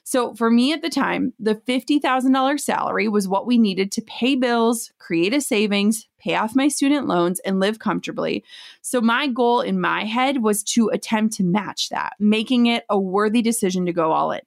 So 0.03 0.33
for 0.33 0.51
me 0.51 0.73
at 0.73 0.81
the 0.81 0.89
time, 0.89 1.33
the 1.39 1.55
$50,000 1.55 2.59
salary 2.59 3.07
was 3.07 3.27
what 3.27 3.47
we 3.47 3.57
needed 3.57 3.91
to 3.93 4.01
pay 4.01 4.35
bills, 4.35 4.91
create 4.99 5.33
a 5.33 5.39
savings, 5.39 6.07
pay 6.19 6.35
off 6.35 6.55
my 6.55 6.67
student 6.67 7.07
loans, 7.07 7.39
and 7.41 7.59
live 7.59 7.79
comfortably. 7.79 8.43
So 8.81 8.99
my 8.99 9.27
goal 9.27 9.61
in 9.61 9.79
my 9.79 10.03
head 10.03 10.43
was 10.43 10.61
to 10.63 10.89
attempt 10.89 11.35
to 11.35 11.43
match 11.43 11.89
that, 11.89 12.13
making 12.19 12.65
it 12.65 12.83
a 12.89 12.99
worthy 12.99 13.41
decision 13.41 13.85
to 13.85 13.93
go 13.93 14.11
all 14.11 14.31
in. 14.31 14.41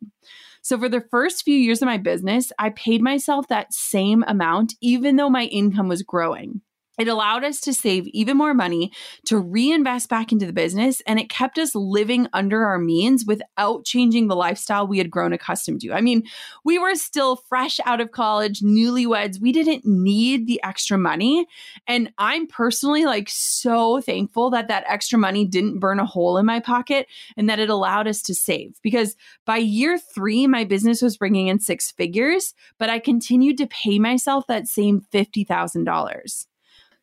So, 0.60 0.76
for 0.76 0.88
the 0.88 1.06
first 1.12 1.44
few 1.44 1.54
years 1.54 1.80
of 1.80 1.86
my 1.86 1.96
business, 1.96 2.50
I 2.58 2.70
paid 2.70 3.00
myself 3.00 3.46
that 3.46 3.72
same 3.72 4.24
amount, 4.26 4.74
even 4.80 5.14
though 5.14 5.30
my 5.30 5.44
income 5.44 5.86
was 5.86 6.02
growing. 6.02 6.60
It 6.98 7.08
allowed 7.08 7.44
us 7.44 7.60
to 7.60 7.74
save 7.74 8.06
even 8.08 8.36
more 8.36 8.54
money 8.54 8.92
to 9.26 9.38
reinvest 9.38 10.08
back 10.08 10.32
into 10.32 10.46
the 10.46 10.52
business, 10.52 11.02
and 11.06 11.18
it 11.18 11.28
kept 11.28 11.58
us 11.58 11.74
living 11.74 12.28
under 12.32 12.64
our 12.64 12.78
means 12.78 13.24
without 13.26 13.84
changing 13.84 14.28
the 14.28 14.36
lifestyle 14.36 14.86
we 14.86 14.98
had 14.98 15.10
grown 15.10 15.32
accustomed 15.32 15.80
to. 15.82 15.92
I 15.92 16.00
mean, 16.00 16.22
we 16.64 16.78
were 16.78 16.94
still 16.94 17.36
fresh 17.36 17.78
out 17.84 18.00
of 18.00 18.12
college, 18.12 18.60
newlyweds. 18.60 19.40
We 19.40 19.52
didn't 19.52 19.84
need 19.84 20.46
the 20.46 20.60
extra 20.62 20.96
money. 20.96 21.46
And 21.86 22.12
I'm 22.18 22.46
personally 22.46 23.04
like 23.04 23.28
so 23.28 24.00
thankful 24.00 24.50
that 24.50 24.68
that 24.68 24.84
extra 24.86 25.18
money 25.18 25.44
didn't 25.44 25.80
burn 25.80 26.00
a 26.00 26.06
hole 26.06 26.38
in 26.38 26.46
my 26.46 26.60
pocket 26.60 27.06
and 27.36 27.48
that 27.48 27.58
it 27.58 27.70
allowed 27.70 28.08
us 28.08 28.22
to 28.22 28.34
save 28.34 28.78
because 28.82 29.16
by 29.44 29.56
year 29.56 29.98
three, 29.98 30.46
my 30.46 30.64
business 30.64 31.02
was 31.02 31.16
bringing 31.16 31.48
in 31.48 31.58
six 31.58 31.90
figures, 31.90 32.54
but 32.78 32.90
I 32.90 32.98
continued 32.98 33.58
to 33.58 33.66
pay 33.66 33.98
myself 33.98 34.46
that 34.46 34.68
same 34.68 35.02
$50,000. 35.12 36.46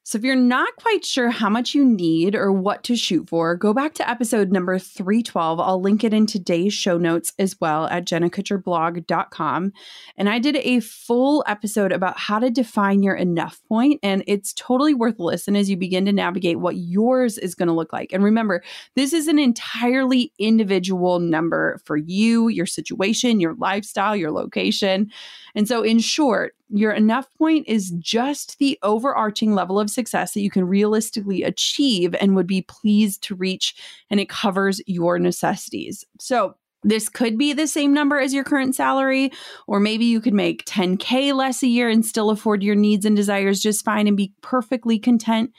So, 0.05 0.17
if 0.17 0.25
you're 0.25 0.35
not 0.35 0.75
quite 0.75 1.05
sure 1.05 1.29
how 1.29 1.49
much 1.49 1.73
you 1.73 1.85
need 1.85 2.35
or 2.35 2.51
what 2.51 2.83
to 2.83 2.95
shoot 2.97 3.29
for, 3.29 3.55
go 3.55 3.73
back 3.73 3.93
to 3.93 4.09
episode 4.09 4.51
number 4.51 4.77
312. 4.77 5.61
I'll 5.61 5.81
link 5.81 6.03
it 6.03 6.13
in 6.13 6.25
today's 6.25 6.73
show 6.73 6.97
notes 6.97 7.31
as 7.39 7.55
well 7.61 7.85
at 7.87 8.03
jennakutcherblog.com. 8.03 9.71
And 10.17 10.29
I 10.29 10.39
did 10.39 10.57
a 10.57 10.81
full 10.81 11.41
episode 11.47 11.93
about 11.93 12.19
how 12.19 12.39
to 12.39 12.49
define 12.49 13.01
your 13.01 13.15
enough 13.15 13.61
point, 13.69 14.01
and 14.03 14.25
it's 14.27 14.51
totally 14.51 14.93
worth 14.93 15.19
a 15.19 15.23
listen 15.23 15.55
as 15.55 15.69
you 15.69 15.77
begin 15.77 16.03
to 16.05 16.11
navigate 16.11 16.59
what 16.59 16.75
yours 16.75 17.37
is 17.37 17.55
going 17.55 17.69
to 17.69 17.73
look 17.73 17.93
like. 17.93 18.11
And 18.11 18.25
remember, 18.25 18.61
this 18.97 19.13
is 19.13 19.29
an 19.29 19.39
entirely 19.39 20.33
individual 20.37 21.19
number 21.19 21.79
for 21.85 21.95
you, 21.95 22.49
your 22.49 22.65
situation, 22.65 23.39
your 23.39 23.55
lifestyle, 23.55 24.17
your 24.17 24.31
location. 24.31 25.11
And 25.55 25.65
so, 25.65 25.81
in 25.81 25.99
short, 25.99 26.55
your 26.73 26.91
enough 26.91 27.27
point 27.37 27.67
is 27.67 27.91
just 27.99 28.57
the 28.57 28.79
overarching 28.81 29.53
level 29.53 29.79
of 29.79 29.89
success 29.89 30.33
that 30.33 30.41
you 30.41 30.49
can 30.49 30.67
realistically 30.67 31.43
achieve 31.43 32.15
and 32.19 32.35
would 32.35 32.47
be 32.47 32.63
pleased 32.63 33.21
to 33.23 33.35
reach, 33.35 33.75
and 34.09 34.19
it 34.19 34.27
covers 34.27 34.81
your 34.87 35.19
necessities. 35.19 36.03
So, 36.19 36.55
this 36.85 37.07
could 37.07 37.37
be 37.37 37.53
the 37.53 37.67
same 37.67 37.93
number 37.93 38.19
as 38.19 38.33
your 38.33 38.43
current 38.43 38.75
salary, 38.75 39.31
or 39.67 39.79
maybe 39.79 40.03
you 40.03 40.19
could 40.19 40.33
make 40.33 40.65
10K 40.65 41.33
less 41.33 41.63
a 41.63 41.67
year 41.67 41.87
and 41.87 42.05
still 42.05 42.29
afford 42.29 42.61
your 42.61 42.75
needs 42.75 43.05
and 43.05 43.15
desires 43.15 43.61
just 43.61 43.85
fine 43.85 44.05
and 44.05 44.17
be 44.17 44.33
perfectly 44.41 44.99
content. 44.99 45.51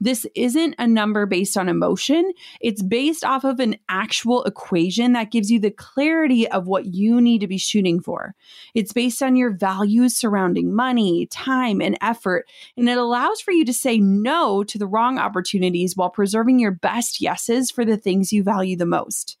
This 0.00 0.26
isn't 0.34 0.74
a 0.78 0.86
number 0.86 1.26
based 1.26 1.58
on 1.58 1.68
emotion. 1.68 2.32
It's 2.60 2.82
based 2.82 3.24
off 3.24 3.44
of 3.44 3.60
an 3.60 3.76
actual 3.88 4.44
equation 4.44 5.12
that 5.12 5.30
gives 5.30 5.50
you 5.50 5.60
the 5.60 5.70
clarity 5.70 6.48
of 6.48 6.66
what 6.66 6.86
you 6.86 7.20
need 7.20 7.40
to 7.42 7.46
be 7.46 7.58
shooting 7.58 8.00
for. 8.00 8.34
It's 8.74 8.92
based 8.92 9.22
on 9.22 9.36
your 9.36 9.50
values 9.50 10.16
surrounding 10.16 10.74
money, 10.74 11.26
time, 11.26 11.80
and 11.80 11.98
effort. 12.00 12.46
And 12.76 12.88
it 12.88 12.96
allows 12.96 13.40
for 13.40 13.52
you 13.52 13.64
to 13.66 13.74
say 13.74 13.98
no 13.98 14.64
to 14.64 14.78
the 14.78 14.86
wrong 14.86 15.18
opportunities 15.18 15.96
while 15.96 16.10
preserving 16.10 16.58
your 16.58 16.72
best 16.72 17.20
yeses 17.20 17.70
for 17.70 17.84
the 17.84 17.96
things 17.96 18.32
you 18.32 18.42
value 18.42 18.76
the 18.76 18.86
most. 18.86 19.36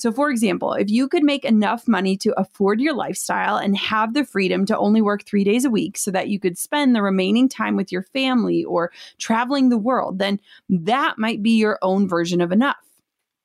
So, 0.00 0.10
for 0.10 0.30
example, 0.30 0.72
if 0.72 0.88
you 0.88 1.08
could 1.08 1.22
make 1.22 1.44
enough 1.44 1.86
money 1.86 2.16
to 2.18 2.32
afford 2.40 2.80
your 2.80 2.94
lifestyle 2.94 3.56
and 3.56 3.76
have 3.76 4.14
the 4.14 4.24
freedom 4.24 4.64
to 4.66 4.78
only 4.78 5.02
work 5.02 5.24
three 5.24 5.44
days 5.44 5.66
a 5.66 5.70
week 5.70 5.98
so 5.98 6.10
that 6.10 6.28
you 6.28 6.40
could 6.40 6.56
spend 6.56 6.96
the 6.96 7.02
remaining 7.02 7.50
time 7.50 7.76
with 7.76 7.92
your 7.92 8.02
family 8.02 8.64
or 8.64 8.92
traveling 9.18 9.68
the 9.68 9.76
world, 9.76 10.18
then 10.18 10.40
that 10.70 11.18
might 11.18 11.42
be 11.42 11.50
your 11.50 11.78
own 11.82 12.08
version 12.08 12.40
of 12.40 12.50
enough. 12.50 12.78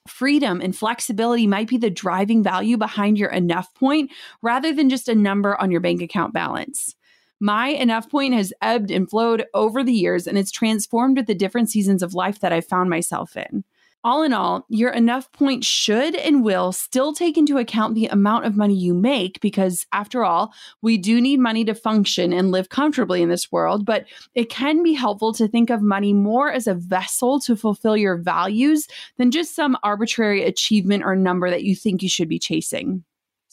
Freedom 0.08 0.62
and 0.62 0.76
flexibility 0.76 1.46
might 1.46 1.68
be 1.68 1.78
the 1.78 1.90
driving 1.90 2.42
value 2.42 2.78
behind 2.78 3.18
your 3.18 3.32
enough 3.32 3.74
point 3.74 4.12
rather 4.42 4.72
than 4.72 4.88
just 4.88 5.10
a 5.10 5.16
number 5.16 5.60
on 5.60 5.72
your 5.72 5.82
bank 5.82 6.02
account 6.02 6.32
balance. 6.34 6.96
My 7.42 7.68
enough 7.68 8.10
point 8.10 8.34
has 8.34 8.54
ebbed 8.62 8.92
and 8.92 9.10
flowed 9.10 9.46
over 9.54 9.84
the 9.84 9.92
years 9.92 10.26
and 10.26 10.38
it's 10.38 10.52
transformed 10.52 11.18
with 11.18 11.28
the 11.28 11.36
different 11.36 11.70
seasons 11.70 12.02
of 12.02 12.14
life 12.14 12.40
that 12.40 12.54
I've 12.54 12.68
found 12.68 12.90
myself 12.90 13.36
in. 13.36 13.66
All 14.06 14.22
in 14.22 14.34
all, 14.34 14.68
your 14.70 14.92
enough 14.92 15.32
point 15.32 15.64
should 15.64 16.14
and 16.14 16.44
will 16.44 16.72
still 16.72 17.12
take 17.12 17.40
into 17.40 17.58
account 17.58 17.96
the 17.96 18.06
amount 18.06 18.46
of 18.46 18.56
money 18.56 18.76
you 18.76 18.94
make 18.94 19.42
because, 19.42 19.84
after 19.94 20.24
all, 20.24 20.54
we 20.84 20.96
do 20.96 21.20
need 21.20 21.40
money 21.40 21.66
to 21.66 21.74
function 21.74 22.32
and 22.32 22.52
live 22.52 22.70
comfortably 22.70 23.24
in 23.24 23.30
this 23.30 23.52
world. 23.52 23.84
But 23.84 24.06
it 24.36 24.52
can 24.52 24.84
be 24.84 24.94
helpful 24.94 25.34
to 25.34 25.48
think 25.48 25.72
of 25.72 25.82
money 25.82 26.14
more 26.14 26.52
as 26.52 26.68
a 26.68 26.76
vessel 26.76 27.40
to 27.42 27.56
fulfill 27.56 27.98
your 27.98 28.16
values 28.16 28.88
than 29.18 29.32
just 29.32 29.56
some 29.56 29.76
arbitrary 29.82 30.44
achievement 30.44 31.04
or 31.04 31.16
number 31.16 31.50
that 31.50 31.64
you 31.64 31.76
think 31.76 32.04
you 32.04 32.10
should 32.10 32.30
be 32.30 32.38
chasing. 32.38 33.04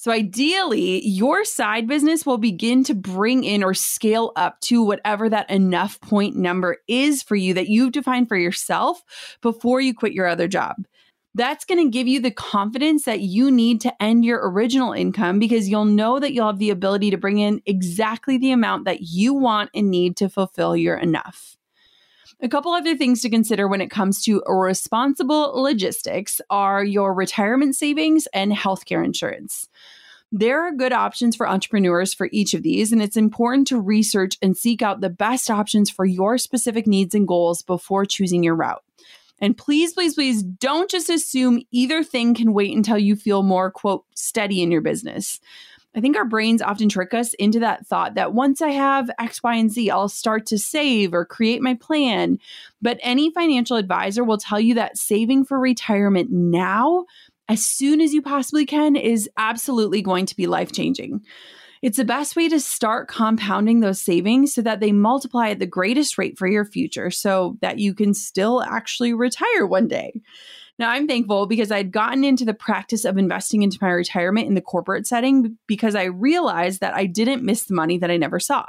So, 0.02 0.10
ideally, 0.10 1.06
your 1.06 1.44
side 1.44 1.86
business 1.86 2.26
will 2.26 2.36
begin 2.36 2.82
to 2.84 2.92
bring 2.92 3.44
in 3.44 3.62
or 3.62 3.72
scale 3.72 4.32
up 4.34 4.58
to 4.62 4.82
whatever 4.82 5.28
that 5.28 5.48
enough 5.48 6.00
point 6.00 6.34
number 6.34 6.78
is 6.88 7.22
for 7.22 7.36
you 7.36 7.54
that 7.54 7.68
you've 7.68 7.92
defined 7.92 8.26
for 8.26 8.36
yourself 8.36 9.00
before 9.42 9.80
you 9.80 9.94
quit 9.94 10.12
your 10.12 10.26
other 10.26 10.48
job. 10.48 10.74
That's 11.36 11.64
going 11.64 11.84
to 11.84 11.88
give 11.88 12.08
you 12.08 12.18
the 12.18 12.32
confidence 12.32 13.04
that 13.04 13.20
you 13.20 13.48
need 13.52 13.80
to 13.82 14.02
end 14.02 14.24
your 14.24 14.50
original 14.50 14.92
income 14.92 15.38
because 15.38 15.68
you'll 15.68 15.84
know 15.84 16.18
that 16.18 16.32
you'll 16.32 16.48
have 16.48 16.58
the 16.58 16.70
ability 16.70 17.12
to 17.12 17.16
bring 17.16 17.38
in 17.38 17.62
exactly 17.64 18.38
the 18.38 18.50
amount 18.50 18.86
that 18.86 19.02
you 19.02 19.32
want 19.32 19.70
and 19.72 19.88
need 19.88 20.16
to 20.16 20.28
fulfill 20.28 20.76
your 20.76 20.96
enough. 20.96 21.56
A 22.44 22.48
couple 22.48 22.72
other 22.72 22.96
things 22.96 23.20
to 23.20 23.30
consider 23.30 23.68
when 23.68 23.80
it 23.80 23.88
comes 23.88 24.20
to 24.24 24.42
responsible 24.48 25.62
logistics 25.62 26.40
are 26.50 26.82
your 26.82 27.14
retirement 27.14 27.76
savings 27.76 28.26
and 28.34 28.50
healthcare 28.50 29.04
insurance. 29.04 29.68
There 30.32 30.66
are 30.66 30.72
good 30.72 30.92
options 30.92 31.36
for 31.36 31.48
entrepreneurs 31.48 32.12
for 32.12 32.28
each 32.32 32.52
of 32.52 32.64
these, 32.64 32.90
and 32.90 33.00
it's 33.00 33.16
important 33.16 33.68
to 33.68 33.80
research 33.80 34.38
and 34.42 34.56
seek 34.56 34.82
out 34.82 35.00
the 35.00 35.08
best 35.08 35.52
options 35.52 35.88
for 35.88 36.04
your 36.04 36.36
specific 36.36 36.88
needs 36.88 37.14
and 37.14 37.28
goals 37.28 37.62
before 37.62 38.04
choosing 38.06 38.42
your 38.42 38.56
route. 38.56 38.82
And 39.38 39.56
please, 39.56 39.92
please, 39.92 40.14
please 40.14 40.42
don't 40.42 40.90
just 40.90 41.10
assume 41.10 41.62
either 41.70 42.02
thing 42.02 42.34
can 42.34 42.52
wait 42.52 42.76
until 42.76 42.98
you 42.98 43.14
feel 43.14 43.44
more, 43.44 43.70
quote, 43.70 44.04
steady 44.16 44.62
in 44.62 44.72
your 44.72 44.80
business. 44.80 45.38
I 45.94 46.00
think 46.00 46.16
our 46.16 46.24
brains 46.24 46.62
often 46.62 46.88
trick 46.88 47.12
us 47.12 47.34
into 47.34 47.60
that 47.60 47.86
thought 47.86 48.14
that 48.14 48.32
once 48.32 48.62
I 48.62 48.70
have 48.70 49.10
X, 49.18 49.42
Y, 49.42 49.54
and 49.54 49.70
Z, 49.70 49.90
I'll 49.90 50.08
start 50.08 50.46
to 50.46 50.58
save 50.58 51.12
or 51.12 51.24
create 51.24 51.60
my 51.60 51.74
plan. 51.74 52.38
But 52.80 52.98
any 53.02 53.30
financial 53.30 53.76
advisor 53.76 54.24
will 54.24 54.38
tell 54.38 54.58
you 54.58 54.74
that 54.74 54.96
saving 54.96 55.44
for 55.44 55.58
retirement 55.58 56.30
now, 56.30 57.04
as 57.48 57.64
soon 57.64 58.00
as 58.00 58.14
you 58.14 58.22
possibly 58.22 58.64
can, 58.64 58.96
is 58.96 59.28
absolutely 59.36 60.00
going 60.00 60.24
to 60.26 60.36
be 60.36 60.46
life 60.46 60.72
changing. 60.72 61.20
It's 61.82 61.96
the 61.96 62.04
best 62.04 62.36
way 62.36 62.48
to 62.48 62.60
start 62.60 63.08
compounding 63.08 63.80
those 63.80 64.00
savings 64.00 64.54
so 64.54 64.62
that 64.62 64.78
they 64.78 64.92
multiply 64.92 65.50
at 65.50 65.58
the 65.58 65.66
greatest 65.66 66.16
rate 66.16 66.38
for 66.38 66.46
your 66.46 66.64
future 66.64 67.10
so 67.10 67.58
that 67.60 67.80
you 67.80 67.92
can 67.92 68.14
still 68.14 68.62
actually 68.62 69.12
retire 69.12 69.66
one 69.66 69.88
day. 69.88 70.22
Now, 70.78 70.90
I'm 70.90 71.06
thankful 71.06 71.46
because 71.46 71.70
I'd 71.70 71.92
gotten 71.92 72.24
into 72.24 72.44
the 72.44 72.54
practice 72.54 73.04
of 73.04 73.18
investing 73.18 73.62
into 73.62 73.78
my 73.80 73.90
retirement 73.90 74.48
in 74.48 74.54
the 74.54 74.60
corporate 74.60 75.06
setting 75.06 75.58
because 75.66 75.94
I 75.94 76.04
realized 76.04 76.80
that 76.80 76.94
I 76.94 77.06
didn't 77.06 77.44
miss 77.44 77.64
the 77.64 77.74
money 77.74 77.98
that 77.98 78.10
I 78.10 78.16
never 78.16 78.40
saw. 78.40 78.64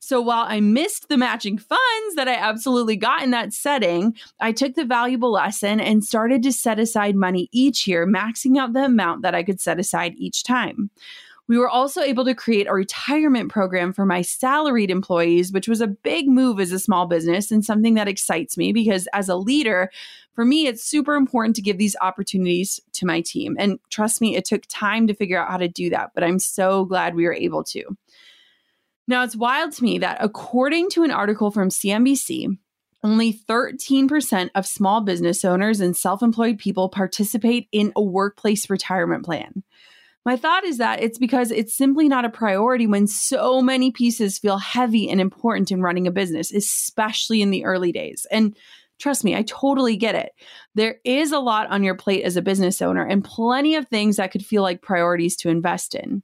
So 0.00 0.20
while 0.20 0.46
I 0.48 0.60
missed 0.60 1.08
the 1.08 1.16
matching 1.16 1.58
funds 1.58 2.14
that 2.14 2.28
I 2.28 2.34
absolutely 2.34 2.96
got 2.96 3.22
in 3.22 3.30
that 3.32 3.52
setting, 3.52 4.14
I 4.40 4.52
took 4.52 4.74
the 4.74 4.84
valuable 4.84 5.32
lesson 5.32 5.80
and 5.80 6.04
started 6.04 6.42
to 6.44 6.52
set 6.52 6.78
aside 6.78 7.16
money 7.16 7.48
each 7.52 7.86
year, 7.86 8.06
maxing 8.06 8.58
out 8.58 8.72
the 8.72 8.84
amount 8.84 9.22
that 9.22 9.34
I 9.34 9.42
could 9.42 9.60
set 9.60 9.80
aside 9.80 10.14
each 10.16 10.44
time. 10.44 10.90
We 11.48 11.56
were 11.56 11.68
also 11.68 12.02
able 12.02 12.26
to 12.26 12.34
create 12.34 12.66
a 12.66 12.74
retirement 12.74 13.50
program 13.50 13.94
for 13.94 14.04
my 14.04 14.20
salaried 14.20 14.90
employees, 14.90 15.50
which 15.50 15.66
was 15.66 15.80
a 15.80 15.86
big 15.86 16.28
move 16.28 16.60
as 16.60 16.72
a 16.72 16.78
small 16.78 17.06
business 17.06 17.50
and 17.50 17.64
something 17.64 17.94
that 17.94 18.06
excites 18.06 18.58
me 18.58 18.72
because 18.72 19.08
as 19.14 19.30
a 19.30 19.36
leader, 19.36 19.90
for 20.34 20.44
me, 20.44 20.66
it's 20.66 20.84
super 20.84 21.14
important 21.16 21.56
to 21.56 21.62
give 21.62 21.78
these 21.78 21.96
opportunities 22.02 22.80
to 22.92 23.06
my 23.06 23.22
team. 23.22 23.56
And 23.58 23.78
trust 23.88 24.20
me, 24.20 24.36
it 24.36 24.44
took 24.44 24.64
time 24.68 25.06
to 25.06 25.14
figure 25.14 25.40
out 25.40 25.50
how 25.50 25.56
to 25.56 25.68
do 25.68 25.88
that, 25.90 26.10
but 26.14 26.22
I'm 26.22 26.38
so 26.38 26.84
glad 26.84 27.14
we 27.14 27.24
were 27.24 27.34
able 27.34 27.64
to. 27.64 27.82
Now, 29.08 29.24
it's 29.24 29.34
wild 29.34 29.72
to 29.72 29.82
me 29.82 29.98
that 29.98 30.18
according 30.20 30.90
to 30.90 31.02
an 31.02 31.10
article 31.10 31.50
from 31.50 31.70
CNBC, 31.70 32.58
only 33.02 33.32
13% 33.32 34.50
of 34.54 34.66
small 34.66 35.00
business 35.00 35.44
owners 35.44 35.80
and 35.80 35.96
self 35.96 36.22
employed 36.22 36.58
people 36.58 36.90
participate 36.90 37.68
in 37.72 37.92
a 37.96 38.02
workplace 38.02 38.68
retirement 38.68 39.24
plan. 39.24 39.62
My 40.24 40.36
thought 40.36 40.64
is 40.64 40.78
that 40.78 41.02
it's 41.02 41.18
because 41.18 41.50
it's 41.50 41.76
simply 41.76 42.08
not 42.08 42.24
a 42.24 42.30
priority 42.30 42.86
when 42.86 43.06
so 43.06 43.62
many 43.62 43.90
pieces 43.90 44.38
feel 44.38 44.58
heavy 44.58 45.08
and 45.08 45.20
important 45.20 45.70
in 45.70 45.80
running 45.80 46.06
a 46.06 46.12
business, 46.12 46.52
especially 46.52 47.40
in 47.40 47.50
the 47.50 47.64
early 47.64 47.92
days. 47.92 48.26
And 48.30 48.56
trust 48.98 49.24
me, 49.24 49.34
I 49.34 49.42
totally 49.42 49.96
get 49.96 50.14
it. 50.14 50.32
There 50.74 50.96
is 51.04 51.32
a 51.32 51.38
lot 51.38 51.70
on 51.70 51.82
your 51.82 51.94
plate 51.94 52.24
as 52.24 52.36
a 52.36 52.42
business 52.42 52.82
owner 52.82 53.04
and 53.04 53.24
plenty 53.24 53.74
of 53.76 53.88
things 53.88 54.16
that 54.16 54.30
could 54.30 54.44
feel 54.44 54.62
like 54.62 54.82
priorities 54.82 55.36
to 55.36 55.48
invest 55.48 55.94
in. 55.94 56.22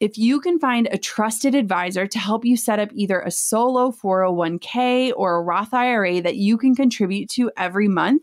If 0.00 0.18
you 0.18 0.40
can 0.40 0.58
find 0.58 0.88
a 0.90 0.98
trusted 0.98 1.54
advisor 1.54 2.08
to 2.08 2.18
help 2.18 2.44
you 2.44 2.56
set 2.56 2.80
up 2.80 2.88
either 2.92 3.20
a 3.20 3.30
solo 3.30 3.92
401k 3.92 5.12
or 5.16 5.36
a 5.36 5.42
Roth 5.42 5.72
IRA 5.72 6.20
that 6.22 6.34
you 6.34 6.58
can 6.58 6.74
contribute 6.74 7.30
to 7.30 7.52
every 7.56 7.86
month, 7.86 8.22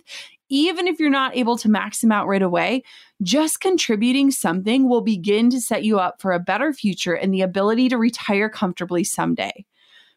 even 0.50 0.88
if 0.88 1.00
you're 1.00 1.10
not 1.10 1.38
able 1.38 1.58
to 1.58 1.70
max 1.70 2.02
them 2.02 2.12
out 2.12 2.28
right 2.28 2.42
away, 2.42 2.84
just 3.22 3.60
contributing 3.60 4.32
something 4.32 4.88
will 4.88 5.02
begin 5.02 5.50
to 5.50 5.62
set 5.62 5.84
you 5.84 6.00
up 6.00 6.22
for 6.22 6.32
a 6.32 6.40
better 6.40 6.74
future 6.74 7.14
and 7.14 7.34
the 7.34 7.42
ability 7.42 7.90
to 7.90 7.98
retire 7.98 8.50
comfortably 8.50 9.04
someday. 9.04 9.66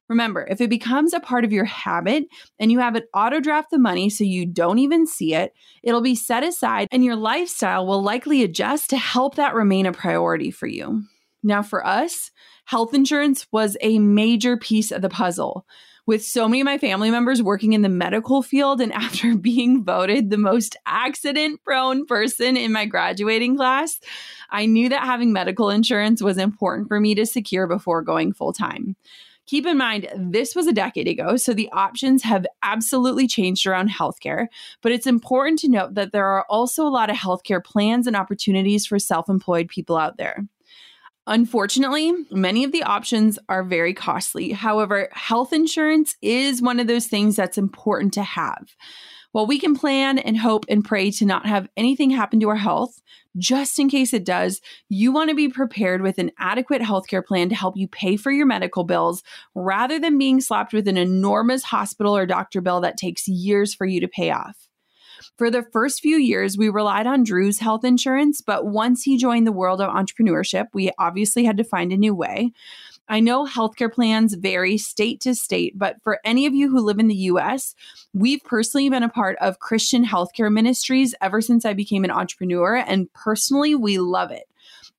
Remember, 0.09 0.47
if 0.51 0.61
it 0.61 0.69
becomes 0.69 1.15
a 1.15 1.21
part 1.21 1.45
of 1.45 1.53
your 1.53 1.65
habit 1.65 2.25
and 2.59 2.71
you 2.71 2.81
have 2.81 2.97
it 2.97 3.09
auto 3.15 3.41
draft 3.41 3.71
the 3.71 3.79
money 3.79 4.11
so 4.11 4.25
you 4.25 4.45
don't 4.45 4.79
even 4.79 5.07
see 5.07 5.35
it, 5.35 5.55
it'll 5.83 6.03
be 6.03 6.15
set 6.15 6.45
aside 6.45 6.89
and 6.91 7.05
your 7.05 7.17
lifestyle 7.17 7.87
will 7.87 8.03
likely 8.03 8.43
adjust 8.43 8.91
to 8.91 8.97
help 8.99 9.37
that 9.37 9.55
remain 9.55 9.87
a 9.87 9.93
priority 9.93 10.51
for 10.51 10.67
you. 10.67 11.05
Now, 11.43 11.63
for 11.63 11.85
us, 11.87 12.31
health 12.67 12.95
insurance 12.95 13.47
was 13.51 13.77
a 13.81 13.99
major 13.99 14.57
piece 14.57 14.93
of 14.93 15.03
the 15.03 15.09
puzzle 15.09 15.67
with 16.07 16.25
so 16.25 16.49
many 16.49 16.61
of 16.61 16.65
my 16.65 16.79
family 16.79 17.11
members 17.11 17.43
working 17.43 17.73
in 17.73 17.83
the 17.83 17.89
medical 17.89 18.43
field 18.43 18.81
and 18.81 18.93
after 19.03 19.37
being 19.37 19.85
voted 19.85 20.31
the 20.31 20.39
most 20.39 20.77
accident 20.87 21.63
prone 21.65 22.07
person 22.07 22.57
in 22.57 22.73
my 22.73 22.87
graduating 22.87 23.57
class, 23.57 24.01
I 24.51 24.67
knew 24.67 24.89
that 24.89 25.05
having 25.05 25.33
medical 25.33 25.71
insurance 25.71 26.23
was 26.23 26.39
important 26.39 26.89
for 26.89 27.01
me 27.01 27.15
to 27.15 27.27
secure 27.27 27.67
before 27.67 28.03
going 28.03 28.33
full 28.33 28.53
time. 28.53 28.97
Keep 29.47 29.67
in 29.67 29.77
mind, 29.77 30.09
this 30.17 30.55
was 30.55 30.69
a 30.69 30.73
decade 30.73 31.09
ago, 31.09 31.37
so 31.37 31.53
the 31.53 31.69
options 31.73 32.23
have 32.23 32.47
absolutely 32.63 33.27
changed 33.27 33.67
around 33.67 33.91
healthcare. 33.91 34.47
But 34.83 34.93
it's 34.93 35.07
important 35.07 35.59
to 35.61 35.69
note 35.69 35.95
that 35.95 36.13
there 36.13 36.27
are 36.27 36.47
also 36.49 36.87
a 36.87 36.89
lot 36.89 37.11
of 37.11 37.17
healthcare 37.17 37.63
plans 37.63 38.07
and 38.07 38.15
opportunities 38.15 38.87
for 38.87 39.01
self 39.01 39.29
employed 39.29 39.69
people 39.69 39.97
out 39.97 40.17
there. 40.17 40.45
Unfortunately, 41.27 42.13
many 42.33 42.65
of 42.65 42.73
the 42.73 42.83
options 42.83 43.39
are 43.49 43.63
very 43.63 43.95
costly. 43.95 44.51
However, 44.51 45.09
health 45.13 45.53
insurance 45.53 46.17
is 46.21 46.61
one 46.61 46.81
of 46.81 46.89
those 46.89 47.07
things 47.07 47.37
that's 47.37 47.59
important 47.59 48.13
to 48.15 48.23
have. 48.23 48.75
While 49.31 49.47
we 49.47 49.59
can 49.59 49.77
plan 49.77 50.19
and 50.19 50.37
hope 50.37 50.67
and 50.69 50.85
pray 50.85 51.11
to 51.13 51.25
not 51.25 51.47
have 51.47 51.69
anything 51.77 52.11
happen 52.11 52.41
to 52.41 52.49
our 52.49 52.57
health, 52.57 53.01
just 53.39 53.79
in 53.79 53.89
case 53.89 54.13
it 54.13 54.27
does, 54.27 54.61
you 54.89 55.11
want 55.13 55.31
to 55.31 55.37
be 55.37 55.49
prepared 55.49 56.03
with 56.03 56.19
an 56.19 56.33
adequate 56.39 56.83
healthcare 56.83 57.25
plan 57.25 57.49
to 57.49 57.55
help 57.55 57.77
you 57.77 57.89
pay 57.89 58.17
for 58.17 58.31
your 58.31 58.45
medical 58.45 58.85
bills 58.85 59.23
rather 59.55 59.99
than 59.99 60.19
being 60.19 60.41
slapped 60.41 60.75
with 60.75 60.87
an 60.87 60.99
enormous 60.99 61.63
hospital 61.63 62.15
or 62.15 62.27
doctor 62.27 62.61
bill 62.61 62.83
that 62.83 62.99
takes 62.99 63.27
years 63.27 63.75
for 63.75 63.87
you 63.87 64.01
to 64.01 64.09
pay 64.09 64.33
off. 64.33 64.69
For 65.37 65.51
the 65.51 65.63
first 65.73 66.01
few 66.01 66.17
years, 66.17 66.57
we 66.57 66.69
relied 66.69 67.07
on 67.07 67.25
Drew's 67.25 67.59
health 67.59 67.85
insurance, 67.85 68.41
but 68.41 68.67
once 68.67 69.03
he 69.03 69.17
joined 69.17 69.47
the 69.47 69.53
world 69.53 69.81
of 69.81 69.91
entrepreneurship, 69.91 70.67
we 70.73 70.91
obviously 70.99 71.45
had 71.45 71.57
to 71.59 71.65
find 71.65 71.93
a 71.93 71.97
new 71.97 72.15
way. 72.15 72.53
I 73.09 73.21
know 73.21 73.47
healthcare 73.47 73.93
plans 73.93 74.35
vary 74.35 74.79
state 74.79 75.21
to 75.23 75.35
state, 75.35 75.79
but 75.79 75.97
for 76.03 76.21
any 76.25 76.47
of 76.47 76.55
you 76.55 76.71
who 76.71 76.81
live 76.81 76.99
in 76.99 77.09
the 77.09 77.15
US, 77.15 77.75
we've 78.15 78.43
personally 78.45 78.89
been 78.89 79.03
a 79.03 79.09
part 79.09 79.37
of 79.41 79.59
Christian 79.59 80.05
healthcare 80.05 80.53
ministries 80.53 81.15
ever 81.21 81.41
since 81.41 81.65
I 81.65 81.75
became 81.75 82.05
an 82.05 82.11
entrepreneur, 82.11 82.77
and 82.77 83.13
personally, 83.13 83.75
we 83.75 83.99
love 83.99 84.31
it. 84.31 84.45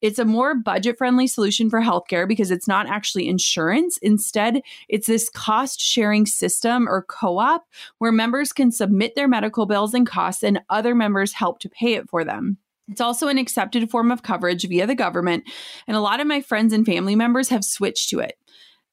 It's 0.04 0.20
a 0.20 0.26
more 0.26 0.54
budget 0.54 0.98
friendly 0.98 1.28
solution 1.28 1.70
for 1.70 1.80
healthcare 1.80 2.28
because 2.28 2.52
it's 2.52 2.68
not 2.68 2.88
actually 2.88 3.30
insurance. 3.30 3.98
Instead, 4.00 4.62
it's 4.90 5.08
this 5.08 5.30
cost 5.30 5.80
sharing 5.80 6.26
system 6.26 6.90
or 6.90 7.04
co 7.04 7.40
op 7.40 7.66
where 8.00 8.12
members 8.12 8.52
can 8.52 8.70
submit 8.70 9.16
their 9.16 9.30
medical 9.30 9.66
bills 9.66 9.94
and 9.94 10.06
costs 10.06 10.44
and 10.44 10.60
other 10.70 10.94
members 10.94 11.32
help 11.32 11.60
to 11.60 11.70
pay 11.70 11.94
it 11.94 12.10
for 12.10 12.26
them. 12.26 12.58
It's 12.90 13.00
also 13.00 13.30
an 13.30 13.38
accepted 13.38 13.90
form 13.90 14.12
of 14.12 14.24
coverage 14.24 14.68
via 14.68 14.86
the 14.86 14.94
government, 14.94 15.46
and 15.88 15.96
a 15.96 16.02
lot 16.02 16.20
of 16.20 16.28
my 16.28 16.42
friends 16.42 16.74
and 16.74 16.86
family 16.86 17.16
members 17.16 17.48
have 17.48 17.64
switched 17.64 18.10
to 18.10 18.20
it. 18.20 18.38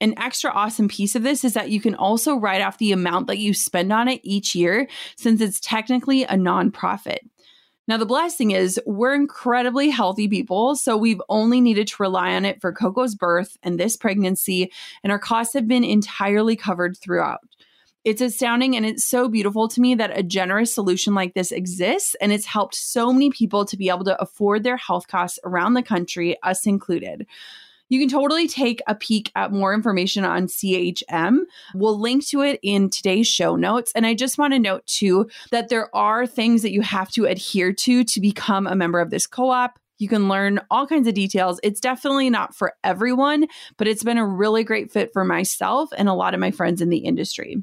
An 0.01 0.15
extra 0.17 0.53
awesome 0.53 0.87
piece 0.87 1.17
of 1.17 1.25
this 1.25 1.43
is 1.43 1.55
that 1.55 1.71
you 1.71 1.81
can 1.81 1.97
also 1.97 2.37
write 2.37 2.63
off 2.63 2.79
the 2.79 2.93
amount 2.93 3.27
that 3.27 3.39
you 3.39 3.53
spend 3.53 3.93
on 3.93 4.07
it 4.07 4.21
each 4.23 4.55
year 4.55 4.87
since 5.17 5.41
it's 5.41 5.59
technically 5.59 6.23
a 6.23 6.35
nonprofit. 6.35 7.19
Now, 7.91 7.97
the 7.97 8.07
blessing 8.07 8.53
is 8.53 8.81
we're 8.87 9.17
incredibly 9.17 9.91
healthy 9.91 10.29
people, 10.29 10.77
so 10.77 10.97
we've 10.97 11.21
only 11.29 11.61
needed 11.61 11.89
to 11.89 11.97
rely 11.99 12.35
on 12.37 12.45
it 12.45 12.61
for 12.61 12.73
Coco's 12.73 13.17
birth 13.17 13.57
and 13.65 13.81
this 13.81 13.97
pregnancy, 13.97 14.71
and 15.03 15.11
our 15.11 15.19
costs 15.19 15.55
have 15.55 15.67
been 15.67 15.83
entirely 15.83 16.55
covered 16.55 16.97
throughout. 16.97 17.41
It's 18.05 18.21
astounding 18.21 18.77
and 18.77 18.87
it's 18.87 19.05
so 19.05 19.29
beautiful 19.29 19.67
to 19.67 19.81
me 19.81 19.97
that 19.97 20.17
a 20.17 20.23
generous 20.23 20.73
solution 20.73 21.17
like 21.17 21.35
this 21.35 21.51
exists, 21.51 22.15
and 22.21 22.31
it's 22.31 22.47
helped 22.47 22.77
so 22.77 23.13
many 23.13 23.29
people 23.29 23.65
to 23.65 23.77
be 23.77 23.89
able 23.89 24.05
to 24.05 24.23
afford 24.23 24.63
their 24.63 24.77
health 24.77 25.09
costs 25.09 25.41
around 25.45 25.75
the 25.75 25.83
country, 25.83 26.41
us 26.45 26.69
included. 26.69 27.27
You 27.91 27.99
can 27.99 28.09
totally 28.09 28.49
take 28.49 28.81
a 28.87 28.95
peek 28.95 29.31
at 29.35 29.53
more 29.53 29.75
information 29.75 30.25
on 30.25 30.47
CHM. 30.47 31.41
We'll 31.75 32.01
link 32.01 32.27
to 32.29 32.41
it 32.41 32.61
in 32.63 32.89
today's 32.89 33.27
show 33.27 33.57
notes. 33.57 33.93
And 33.95 34.07
I 34.07 34.15
just 34.15 34.39
want 34.39 34.55
to 34.55 34.59
note 34.59 34.87
too 34.87 35.29
that 35.51 35.69
there 35.69 35.95
are 35.95 36.27
things 36.27 36.63
that 36.63 36.73
you 36.73 36.81
have 36.83 37.11
to 37.11 37.27
adhere 37.27 37.73
to 37.73 38.05
to 38.05 38.21
become 38.21 38.67
a 38.67 38.77
member 38.77 39.01
of 39.01 39.11
this 39.11 39.27
co 39.27 39.51
op. 39.51 39.79
You 39.99 40.09
can 40.09 40.29
learn 40.29 40.61
all 40.71 40.87
kinds 40.87 41.09
of 41.09 41.15
details. 41.15 41.61
It's 41.63 41.81
definitely 41.81 42.31
not 42.31 42.55
for 42.55 42.73
everyone, 42.83 43.47
but 43.77 43.87
it's 43.87 44.05
been 44.05 44.19
a 44.19 44.27
really 44.27 44.65
great 44.65 44.91
fit 44.91 45.13
for 45.13 45.25
myself 45.25 45.91
and 45.99 46.09
a 46.09 46.15
lot 46.15 46.33
of 46.33 46.41
my 46.41 46.53
friends 46.53 46.81
in 46.81 46.89
the 46.89 46.99
industry. 46.99 47.63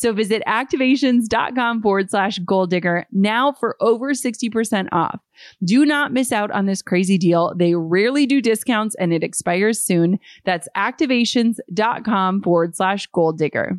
So 0.00 0.14
visit 0.14 0.42
activations.com 0.48 1.82
forward 1.82 2.10
slash 2.10 2.38
goal 2.38 2.66
digger 2.66 3.06
now 3.12 3.52
for 3.52 3.76
over 3.80 4.14
60% 4.14 4.88
off. 4.92 5.20
Do 5.62 5.84
not 5.84 6.10
miss 6.10 6.32
out 6.32 6.50
on 6.52 6.64
this 6.64 6.80
crazy 6.80 7.18
deal. 7.18 7.52
They 7.54 7.74
rarely 7.74 8.24
do 8.24 8.40
discounts 8.40 8.94
and 8.94 9.12
it 9.12 9.22
expires 9.22 9.78
soon. 9.78 10.18
That's 10.46 10.68
activations.com 10.74 12.40
forward 12.40 12.76
slash 12.76 13.08
goal 13.08 13.32
digger. 13.32 13.78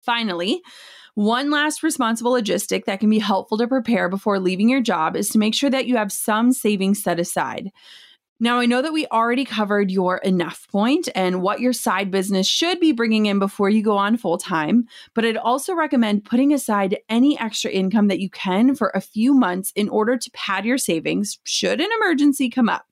Finally, 0.00 0.62
one 1.16 1.50
last 1.50 1.82
responsible 1.82 2.32
logistic 2.32 2.86
that 2.86 3.00
can 3.00 3.10
be 3.10 3.18
helpful 3.18 3.58
to 3.58 3.68
prepare 3.68 4.08
before 4.08 4.40
leaving 4.40 4.70
your 4.70 4.80
job 4.80 5.16
is 5.16 5.28
to 5.28 5.38
make 5.38 5.54
sure 5.54 5.68
that 5.68 5.84
you 5.84 5.98
have 5.98 6.10
some 6.10 6.50
savings 6.50 7.02
set 7.02 7.20
aside. 7.20 7.72
Now, 8.40 8.60
I 8.60 8.66
know 8.66 8.82
that 8.82 8.92
we 8.92 9.04
already 9.06 9.44
covered 9.44 9.90
your 9.90 10.18
enough 10.18 10.68
point 10.70 11.08
and 11.16 11.42
what 11.42 11.58
your 11.58 11.72
side 11.72 12.12
business 12.12 12.46
should 12.46 12.78
be 12.78 12.92
bringing 12.92 13.26
in 13.26 13.40
before 13.40 13.68
you 13.68 13.82
go 13.82 13.96
on 13.96 14.16
full 14.16 14.38
time, 14.38 14.86
but 15.12 15.24
I'd 15.24 15.36
also 15.36 15.74
recommend 15.74 16.24
putting 16.24 16.52
aside 16.52 16.98
any 17.08 17.36
extra 17.40 17.72
income 17.72 18.06
that 18.08 18.20
you 18.20 18.30
can 18.30 18.76
for 18.76 18.92
a 18.94 19.00
few 19.00 19.34
months 19.34 19.72
in 19.74 19.88
order 19.88 20.16
to 20.16 20.30
pad 20.30 20.64
your 20.64 20.78
savings 20.78 21.40
should 21.42 21.80
an 21.80 21.88
emergency 22.00 22.48
come 22.48 22.68
up. 22.68 22.86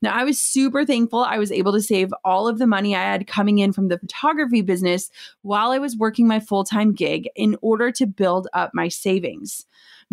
Now, 0.00 0.14
I 0.14 0.24
was 0.24 0.40
super 0.40 0.86
thankful 0.86 1.18
I 1.18 1.38
was 1.38 1.52
able 1.52 1.72
to 1.72 1.82
save 1.82 2.14
all 2.24 2.48
of 2.48 2.58
the 2.58 2.66
money 2.66 2.96
I 2.96 3.02
had 3.02 3.26
coming 3.26 3.58
in 3.58 3.72
from 3.72 3.88
the 3.88 3.98
photography 3.98 4.62
business 4.62 5.10
while 5.42 5.70
I 5.70 5.78
was 5.78 5.98
working 5.98 6.26
my 6.26 6.40
full 6.40 6.64
time 6.64 6.94
gig 6.94 7.28
in 7.36 7.56
order 7.60 7.90
to 7.92 8.06
build 8.06 8.48
up 8.54 8.70
my 8.72 8.88
savings. 8.88 9.66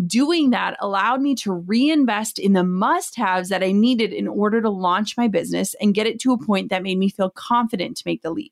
Doing 0.06 0.50
that 0.50 0.76
allowed 0.82 1.22
me 1.22 1.36
to 1.36 1.54
reinvest 1.54 2.38
in 2.38 2.52
the 2.54 2.66
must 2.66 3.16
haves 3.16 3.50
that 3.50 3.64
I 3.64 3.72
needed 3.72 4.12
in 4.12 4.28
order 4.28 4.62
to 4.62 4.70
launch 4.70 5.16
my 5.16 5.30
business 5.30 5.74
and 5.80 5.94
get 5.94 6.08
it 6.08 6.20
to 6.22 6.34
a 6.34 6.44
point 6.44 6.70
that 6.70 6.84
made 6.84 6.98
me 6.98 7.10
feel 7.10 7.30
confident 7.30 7.96
to 7.98 8.04
make 8.06 8.22
the 8.22 8.32
leap. 8.32 8.52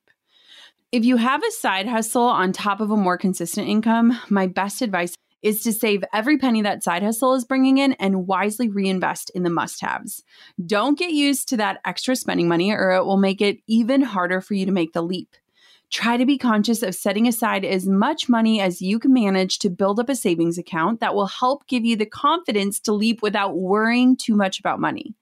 If 0.93 1.03
you 1.03 1.17
have 1.17 1.43
a 1.43 1.51
side 1.51 1.87
hustle 1.87 2.23
on 2.23 2.53
top 2.53 2.79
of 2.79 2.91
a 2.91 2.97
more 2.97 3.17
consistent 3.17 3.67
income, 3.67 4.17
my 4.29 4.47
best 4.47 4.81
advice 4.81 5.17
is 5.41 5.61
to 5.63 5.73
save 5.73 6.03
every 6.13 6.37
penny 6.37 6.61
that 6.61 6.83
side 6.83 7.03
hustle 7.03 7.33
is 7.33 7.43
bringing 7.43 7.77
in 7.77 7.93
and 7.93 8.25
wisely 8.25 8.69
reinvest 8.69 9.29
in 9.31 9.43
the 9.43 9.49
must 9.49 9.81
haves. 9.81 10.23
Don't 10.65 10.97
get 10.97 11.11
used 11.11 11.49
to 11.49 11.57
that 11.57 11.81
extra 11.83 12.15
spending 12.15 12.47
money, 12.47 12.71
or 12.71 12.91
it 12.91 13.05
will 13.05 13.17
make 13.17 13.41
it 13.41 13.57
even 13.67 14.01
harder 14.01 14.39
for 14.39 14.53
you 14.53 14.65
to 14.65 14.71
make 14.71 14.93
the 14.93 15.01
leap. 15.01 15.35
Try 15.93 16.17
to 16.17 16.25
be 16.25 16.39
conscious 16.39 16.81
of 16.81 16.95
setting 16.95 17.27
aside 17.27 17.63
as 17.63 17.87
much 17.87 18.27
money 18.27 18.59
as 18.59 18.81
you 18.81 18.97
can 18.97 19.13
manage 19.13 19.59
to 19.59 19.69
build 19.69 19.99
up 19.99 20.09
a 20.09 20.15
savings 20.15 20.57
account 20.57 20.99
that 21.01 21.13
will 21.13 21.27
help 21.27 21.67
give 21.67 21.85
you 21.85 21.95
the 21.95 22.07
confidence 22.07 22.79
to 22.79 22.93
leap 22.93 23.21
without 23.21 23.55
worrying 23.55 24.17
too 24.17 24.35
much 24.35 24.59
about 24.59 24.79
money. 24.79 25.13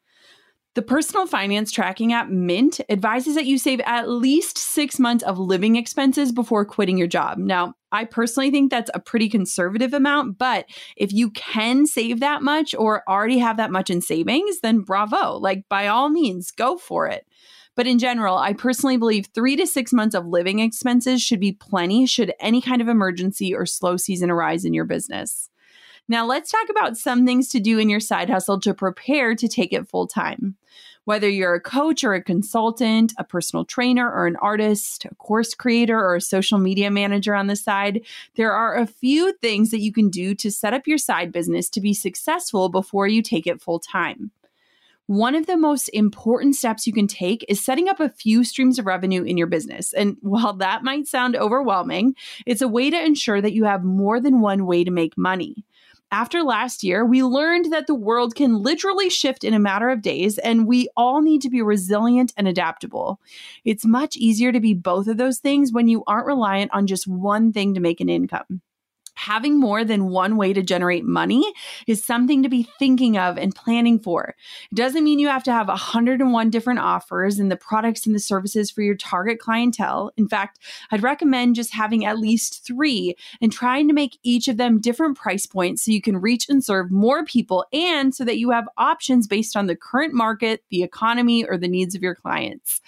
The 0.75 0.81
personal 0.81 1.27
finance 1.27 1.73
tracking 1.73 2.13
app 2.13 2.29
Mint 2.29 2.79
advises 2.87 3.35
that 3.35 3.45
you 3.45 3.57
save 3.57 3.81
at 3.81 4.07
least 4.07 4.57
six 4.57 4.97
months 4.97 5.25
of 5.25 5.37
living 5.37 5.75
expenses 5.75 6.31
before 6.31 6.63
quitting 6.63 6.97
your 6.97 7.07
job. 7.07 7.37
Now, 7.37 7.73
I 7.91 8.05
personally 8.05 8.49
think 8.49 8.71
that's 8.71 8.89
a 8.93 9.01
pretty 9.01 9.27
conservative 9.27 9.93
amount, 9.93 10.37
but 10.37 10.67
if 10.95 11.11
you 11.11 11.31
can 11.31 11.85
save 11.85 12.21
that 12.21 12.43
much 12.43 12.73
or 12.73 13.03
already 13.09 13.39
have 13.39 13.57
that 13.57 13.71
much 13.71 13.89
in 13.89 13.99
savings, 13.99 14.61
then 14.61 14.79
bravo. 14.79 15.37
Like, 15.37 15.65
by 15.67 15.87
all 15.87 16.07
means, 16.07 16.49
go 16.51 16.77
for 16.77 17.07
it. 17.07 17.25
But 17.81 17.87
in 17.87 17.97
general, 17.97 18.37
I 18.37 18.53
personally 18.53 18.97
believe 18.97 19.29
three 19.33 19.55
to 19.55 19.65
six 19.65 19.91
months 19.91 20.13
of 20.13 20.27
living 20.27 20.59
expenses 20.59 21.19
should 21.19 21.39
be 21.39 21.53
plenty 21.53 22.05
should 22.05 22.31
any 22.39 22.61
kind 22.61 22.79
of 22.79 22.87
emergency 22.87 23.55
or 23.55 23.65
slow 23.65 23.97
season 23.97 24.29
arise 24.29 24.65
in 24.65 24.73
your 24.75 24.85
business. 24.85 25.49
Now, 26.07 26.23
let's 26.27 26.51
talk 26.51 26.69
about 26.69 26.95
some 26.95 27.25
things 27.25 27.49
to 27.49 27.59
do 27.59 27.79
in 27.79 27.89
your 27.89 27.99
side 27.99 28.29
hustle 28.29 28.59
to 28.59 28.75
prepare 28.75 29.33
to 29.33 29.47
take 29.47 29.73
it 29.73 29.87
full 29.87 30.05
time. 30.05 30.57
Whether 31.05 31.27
you're 31.27 31.55
a 31.55 31.59
coach 31.59 32.03
or 32.03 32.13
a 32.13 32.23
consultant, 32.23 33.15
a 33.17 33.23
personal 33.23 33.65
trainer 33.65 34.07
or 34.07 34.27
an 34.27 34.35
artist, 34.35 35.05
a 35.05 35.15
course 35.15 35.55
creator 35.55 35.99
or 35.99 36.17
a 36.17 36.21
social 36.21 36.59
media 36.59 36.91
manager 36.91 37.33
on 37.33 37.47
the 37.47 37.55
side, 37.55 38.05
there 38.35 38.51
are 38.51 38.77
a 38.77 38.85
few 38.85 39.33
things 39.41 39.71
that 39.71 39.81
you 39.81 39.91
can 39.91 40.11
do 40.11 40.35
to 40.35 40.51
set 40.51 40.75
up 40.75 40.85
your 40.85 40.99
side 40.99 41.31
business 41.31 41.67
to 41.71 41.81
be 41.81 41.95
successful 41.95 42.69
before 42.69 43.07
you 43.07 43.23
take 43.23 43.47
it 43.47 43.59
full 43.59 43.79
time. 43.79 44.29
One 45.07 45.35
of 45.35 45.45
the 45.45 45.57
most 45.57 45.89
important 45.89 46.55
steps 46.55 46.87
you 46.87 46.93
can 46.93 47.07
take 47.07 47.45
is 47.49 47.63
setting 47.63 47.89
up 47.89 47.99
a 47.99 48.09
few 48.09 48.43
streams 48.43 48.79
of 48.79 48.85
revenue 48.85 49.23
in 49.23 49.37
your 49.37 49.47
business. 49.47 49.93
And 49.93 50.17
while 50.21 50.53
that 50.53 50.83
might 50.83 51.07
sound 51.07 51.35
overwhelming, 51.35 52.15
it's 52.45 52.61
a 52.61 52.67
way 52.67 52.89
to 52.89 53.05
ensure 53.05 53.41
that 53.41 53.53
you 53.53 53.65
have 53.65 53.83
more 53.83 54.19
than 54.19 54.41
one 54.41 54.65
way 54.65 54.83
to 54.83 54.91
make 54.91 55.17
money. 55.17 55.65
After 56.13 56.43
last 56.43 56.83
year, 56.83 57.05
we 57.05 57.23
learned 57.23 57.71
that 57.71 57.87
the 57.87 57.95
world 57.95 58.35
can 58.35 58.61
literally 58.61 59.09
shift 59.09 59.45
in 59.45 59.53
a 59.53 59.59
matter 59.59 59.89
of 59.89 60.01
days, 60.01 60.37
and 60.37 60.67
we 60.67 60.89
all 60.97 61.21
need 61.21 61.41
to 61.43 61.49
be 61.49 61.61
resilient 61.61 62.33
and 62.35 62.49
adaptable. 62.49 63.21
It's 63.63 63.85
much 63.85 64.17
easier 64.17 64.51
to 64.51 64.59
be 64.59 64.73
both 64.73 65.07
of 65.07 65.15
those 65.15 65.39
things 65.39 65.71
when 65.71 65.87
you 65.87 66.03
aren't 66.07 66.27
reliant 66.27 66.71
on 66.73 66.85
just 66.85 67.07
one 67.07 67.53
thing 67.53 67.73
to 67.75 67.79
make 67.79 68.01
an 68.01 68.09
income 68.09 68.61
having 69.15 69.59
more 69.59 69.83
than 69.83 70.09
one 70.09 70.37
way 70.37 70.53
to 70.53 70.61
generate 70.61 71.05
money 71.05 71.53
is 71.87 72.03
something 72.03 72.43
to 72.43 72.49
be 72.49 72.67
thinking 72.79 73.17
of 73.17 73.37
and 73.37 73.55
planning 73.55 73.99
for. 73.99 74.35
It 74.71 74.75
doesn't 74.75 75.03
mean 75.03 75.19
you 75.19 75.27
have 75.27 75.43
to 75.43 75.51
have 75.51 75.67
101 75.67 76.49
different 76.49 76.79
offers 76.79 77.39
and 77.39 77.51
the 77.51 77.57
products 77.57 78.05
and 78.05 78.15
the 78.15 78.19
services 78.19 78.71
for 78.71 78.81
your 78.81 78.95
target 78.95 79.39
clientele. 79.39 80.11
In 80.17 80.27
fact, 80.27 80.59
I'd 80.91 81.03
recommend 81.03 81.55
just 81.55 81.73
having 81.73 82.05
at 82.05 82.19
least 82.19 82.65
three 82.65 83.15
and 83.41 83.51
trying 83.51 83.87
to 83.87 83.93
make 83.93 84.17
each 84.23 84.47
of 84.47 84.57
them 84.57 84.79
different 84.79 85.17
price 85.17 85.45
points 85.45 85.85
so 85.85 85.91
you 85.91 86.01
can 86.01 86.17
reach 86.17 86.49
and 86.49 86.63
serve 86.63 86.91
more 86.91 87.25
people 87.25 87.65
and 87.73 88.15
so 88.15 88.23
that 88.23 88.37
you 88.37 88.51
have 88.51 88.69
options 88.77 89.27
based 89.27 89.55
on 89.55 89.67
the 89.67 89.75
current 89.75 90.13
market, 90.13 90.63
the 90.69 90.83
economy, 90.83 91.45
or 91.45 91.57
the 91.57 91.67
needs 91.67 91.95
of 91.95 92.01
your 92.01 92.15
clients. 92.15 92.81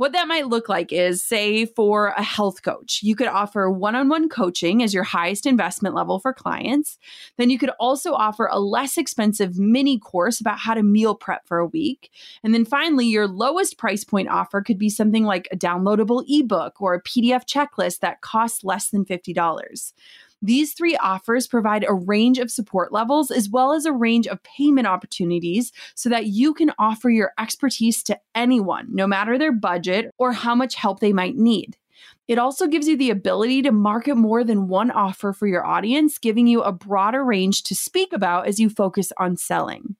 What 0.00 0.12
that 0.12 0.28
might 0.28 0.46
look 0.46 0.70
like 0.70 0.94
is, 0.94 1.22
say, 1.22 1.66
for 1.66 2.14
a 2.16 2.22
health 2.22 2.62
coach, 2.62 3.00
you 3.02 3.14
could 3.14 3.26
offer 3.26 3.70
one 3.70 3.94
on 3.94 4.08
one 4.08 4.30
coaching 4.30 4.82
as 4.82 4.94
your 4.94 5.02
highest 5.02 5.44
investment 5.44 5.94
level 5.94 6.18
for 6.18 6.32
clients. 6.32 6.96
Then 7.36 7.50
you 7.50 7.58
could 7.58 7.68
also 7.78 8.14
offer 8.14 8.48
a 8.50 8.58
less 8.58 8.96
expensive 8.96 9.58
mini 9.58 9.98
course 9.98 10.40
about 10.40 10.58
how 10.58 10.72
to 10.72 10.82
meal 10.82 11.14
prep 11.14 11.46
for 11.46 11.58
a 11.58 11.66
week. 11.66 12.10
And 12.42 12.54
then 12.54 12.64
finally, 12.64 13.08
your 13.08 13.28
lowest 13.28 13.76
price 13.76 14.02
point 14.02 14.30
offer 14.30 14.62
could 14.62 14.78
be 14.78 14.88
something 14.88 15.24
like 15.24 15.48
a 15.52 15.56
downloadable 15.58 16.24
ebook 16.26 16.80
or 16.80 16.94
a 16.94 17.02
PDF 17.02 17.44
checklist 17.44 17.98
that 17.98 18.22
costs 18.22 18.64
less 18.64 18.88
than 18.88 19.04
$50. 19.04 19.92
These 20.42 20.72
three 20.72 20.96
offers 20.96 21.46
provide 21.46 21.84
a 21.86 21.92
range 21.92 22.38
of 22.38 22.50
support 22.50 22.92
levels 22.92 23.30
as 23.30 23.50
well 23.50 23.72
as 23.72 23.84
a 23.84 23.92
range 23.92 24.26
of 24.26 24.42
payment 24.42 24.86
opportunities 24.86 25.70
so 25.94 26.08
that 26.08 26.26
you 26.26 26.54
can 26.54 26.72
offer 26.78 27.10
your 27.10 27.32
expertise 27.38 28.02
to 28.04 28.18
anyone, 28.34 28.88
no 28.90 29.06
matter 29.06 29.36
their 29.36 29.52
budget 29.52 30.10
or 30.16 30.32
how 30.32 30.54
much 30.54 30.74
help 30.74 31.00
they 31.00 31.12
might 31.12 31.36
need. 31.36 31.76
It 32.26 32.38
also 32.38 32.66
gives 32.66 32.88
you 32.88 32.96
the 32.96 33.10
ability 33.10 33.62
to 33.62 33.72
market 33.72 34.14
more 34.14 34.44
than 34.44 34.68
one 34.68 34.90
offer 34.90 35.32
for 35.32 35.46
your 35.46 35.66
audience, 35.66 36.16
giving 36.16 36.46
you 36.46 36.62
a 36.62 36.72
broader 36.72 37.24
range 37.24 37.64
to 37.64 37.74
speak 37.74 38.12
about 38.12 38.46
as 38.46 38.58
you 38.58 38.70
focus 38.70 39.12
on 39.18 39.36
selling. 39.36 39.96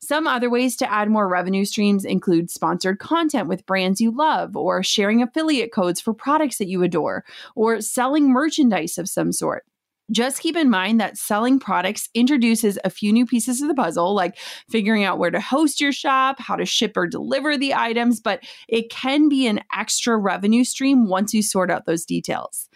Some 0.00 0.26
other 0.26 0.50
ways 0.50 0.76
to 0.76 0.92
add 0.92 1.10
more 1.10 1.28
revenue 1.28 1.64
streams 1.64 2.04
include 2.04 2.50
sponsored 2.50 2.98
content 2.98 3.48
with 3.48 3.66
brands 3.66 4.00
you 4.00 4.10
love, 4.10 4.56
or 4.56 4.82
sharing 4.82 5.22
affiliate 5.22 5.72
codes 5.72 6.00
for 6.00 6.12
products 6.12 6.58
that 6.58 6.68
you 6.68 6.82
adore, 6.82 7.24
or 7.56 7.80
selling 7.80 8.30
merchandise 8.30 8.98
of 8.98 9.08
some 9.08 9.32
sort. 9.32 9.64
Just 10.10 10.40
keep 10.40 10.56
in 10.56 10.70
mind 10.70 11.00
that 11.00 11.18
selling 11.18 11.58
products 11.58 12.08
introduces 12.14 12.78
a 12.84 12.90
few 12.90 13.12
new 13.12 13.26
pieces 13.26 13.60
of 13.60 13.68
the 13.68 13.74
puzzle, 13.74 14.14
like 14.14 14.38
figuring 14.70 15.04
out 15.04 15.18
where 15.18 15.30
to 15.30 15.40
host 15.40 15.80
your 15.80 15.92
shop, 15.92 16.40
how 16.40 16.56
to 16.56 16.64
ship 16.64 16.96
or 16.96 17.06
deliver 17.06 17.56
the 17.56 17.74
items, 17.74 18.20
but 18.20 18.42
it 18.68 18.90
can 18.90 19.28
be 19.28 19.46
an 19.46 19.60
extra 19.76 20.16
revenue 20.16 20.64
stream 20.64 21.08
once 21.08 21.34
you 21.34 21.42
sort 21.42 21.70
out 21.70 21.84
those 21.84 22.06
details. 22.06 22.68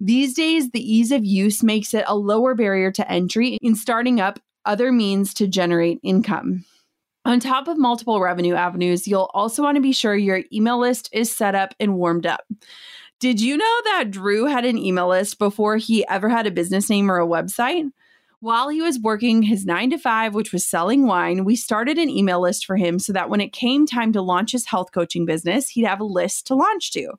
These 0.00 0.34
days, 0.34 0.70
the 0.70 0.80
ease 0.80 1.12
of 1.12 1.24
use 1.24 1.62
makes 1.62 1.92
it 1.92 2.04
a 2.06 2.16
lower 2.16 2.54
barrier 2.54 2.92
to 2.92 3.10
entry 3.10 3.58
in 3.60 3.74
starting 3.74 4.20
up 4.20 4.38
other 4.64 4.92
means 4.92 5.34
to 5.34 5.48
generate 5.48 5.98
income. 6.02 6.64
On 7.24 7.40
top 7.40 7.68
of 7.68 7.76
multiple 7.76 8.20
revenue 8.20 8.54
avenues, 8.54 9.06
you'll 9.06 9.30
also 9.34 9.62
want 9.62 9.74
to 9.74 9.82
be 9.82 9.92
sure 9.92 10.16
your 10.16 10.44
email 10.52 10.78
list 10.78 11.10
is 11.12 11.34
set 11.34 11.54
up 11.54 11.74
and 11.80 11.96
warmed 11.96 12.26
up. 12.26 12.42
Did 13.20 13.40
you 13.40 13.56
know 13.56 13.80
that 13.84 14.12
Drew 14.12 14.44
had 14.44 14.64
an 14.64 14.78
email 14.78 15.08
list 15.08 15.40
before 15.40 15.76
he 15.76 16.06
ever 16.06 16.28
had 16.28 16.46
a 16.46 16.52
business 16.52 16.88
name 16.88 17.10
or 17.10 17.18
a 17.18 17.26
website? 17.26 17.90
While 18.38 18.68
he 18.68 18.80
was 18.80 19.00
working 19.00 19.42
his 19.42 19.66
nine 19.66 19.90
to 19.90 19.98
five, 19.98 20.36
which 20.36 20.52
was 20.52 20.64
selling 20.64 21.04
wine, 21.04 21.44
we 21.44 21.56
started 21.56 21.98
an 21.98 22.08
email 22.08 22.40
list 22.40 22.64
for 22.64 22.76
him 22.76 23.00
so 23.00 23.12
that 23.12 23.28
when 23.28 23.40
it 23.40 23.52
came 23.52 23.86
time 23.86 24.12
to 24.12 24.22
launch 24.22 24.52
his 24.52 24.66
health 24.66 24.92
coaching 24.92 25.26
business, 25.26 25.70
he'd 25.70 25.84
have 25.84 25.98
a 25.98 26.04
list 26.04 26.46
to 26.46 26.54
launch 26.54 26.92
to. 26.92 27.14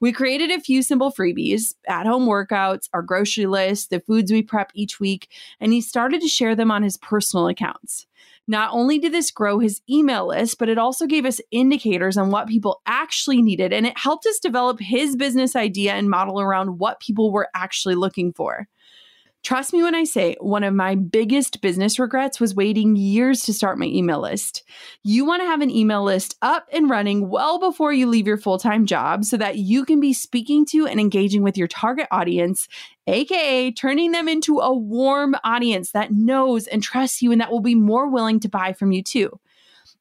We 0.00 0.12
created 0.12 0.50
a 0.50 0.60
few 0.60 0.82
simple 0.82 1.12
freebies, 1.12 1.74
at 1.86 2.06
home 2.06 2.26
workouts, 2.26 2.88
our 2.94 3.02
grocery 3.02 3.44
list, 3.44 3.90
the 3.90 4.00
foods 4.00 4.32
we 4.32 4.42
prep 4.42 4.72
each 4.72 4.98
week, 4.98 5.28
and 5.60 5.74
he 5.74 5.82
started 5.82 6.22
to 6.22 6.28
share 6.28 6.56
them 6.56 6.70
on 6.70 6.82
his 6.82 6.96
personal 6.96 7.48
accounts. 7.48 8.06
Not 8.46 8.70
only 8.72 8.98
did 8.98 9.12
this 9.12 9.30
grow 9.30 9.58
his 9.58 9.80
email 9.88 10.28
list, 10.28 10.58
but 10.58 10.68
it 10.68 10.76
also 10.76 11.06
gave 11.06 11.24
us 11.24 11.40
indicators 11.50 12.16
on 12.16 12.30
what 12.30 12.46
people 12.46 12.82
actually 12.86 13.40
needed. 13.40 13.72
And 13.72 13.86
it 13.86 13.96
helped 13.96 14.26
us 14.26 14.38
develop 14.38 14.78
his 14.80 15.16
business 15.16 15.56
idea 15.56 15.94
and 15.94 16.10
model 16.10 16.40
around 16.40 16.78
what 16.78 17.00
people 17.00 17.32
were 17.32 17.48
actually 17.54 17.94
looking 17.94 18.32
for. 18.32 18.68
Trust 19.44 19.74
me 19.74 19.82
when 19.82 19.94
I 19.94 20.04
say 20.04 20.36
one 20.40 20.64
of 20.64 20.72
my 20.72 20.94
biggest 20.94 21.60
business 21.60 21.98
regrets 21.98 22.40
was 22.40 22.54
waiting 22.54 22.96
years 22.96 23.42
to 23.42 23.52
start 23.52 23.78
my 23.78 23.84
email 23.84 24.18
list. 24.18 24.62
You 25.02 25.26
want 25.26 25.42
to 25.42 25.46
have 25.46 25.60
an 25.60 25.68
email 25.68 26.02
list 26.02 26.36
up 26.40 26.66
and 26.72 26.88
running 26.88 27.28
well 27.28 27.58
before 27.58 27.92
you 27.92 28.06
leave 28.06 28.26
your 28.26 28.38
full 28.38 28.56
time 28.56 28.86
job 28.86 29.22
so 29.22 29.36
that 29.36 29.58
you 29.58 29.84
can 29.84 30.00
be 30.00 30.14
speaking 30.14 30.64
to 30.70 30.86
and 30.86 30.98
engaging 30.98 31.42
with 31.42 31.58
your 31.58 31.68
target 31.68 32.08
audience, 32.10 32.68
AKA 33.06 33.72
turning 33.72 34.12
them 34.12 34.28
into 34.28 34.60
a 34.60 34.74
warm 34.74 35.36
audience 35.44 35.90
that 35.90 36.10
knows 36.10 36.66
and 36.66 36.82
trusts 36.82 37.20
you 37.20 37.30
and 37.30 37.42
that 37.42 37.52
will 37.52 37.60
be 37.60 37.74
more 37.74 38.08
willing 38.08 38.40
to 38.40 38.48
buy 38.48 38.72
from 38.72 38.92
you 38.92 39.02
too. 39.02 39.38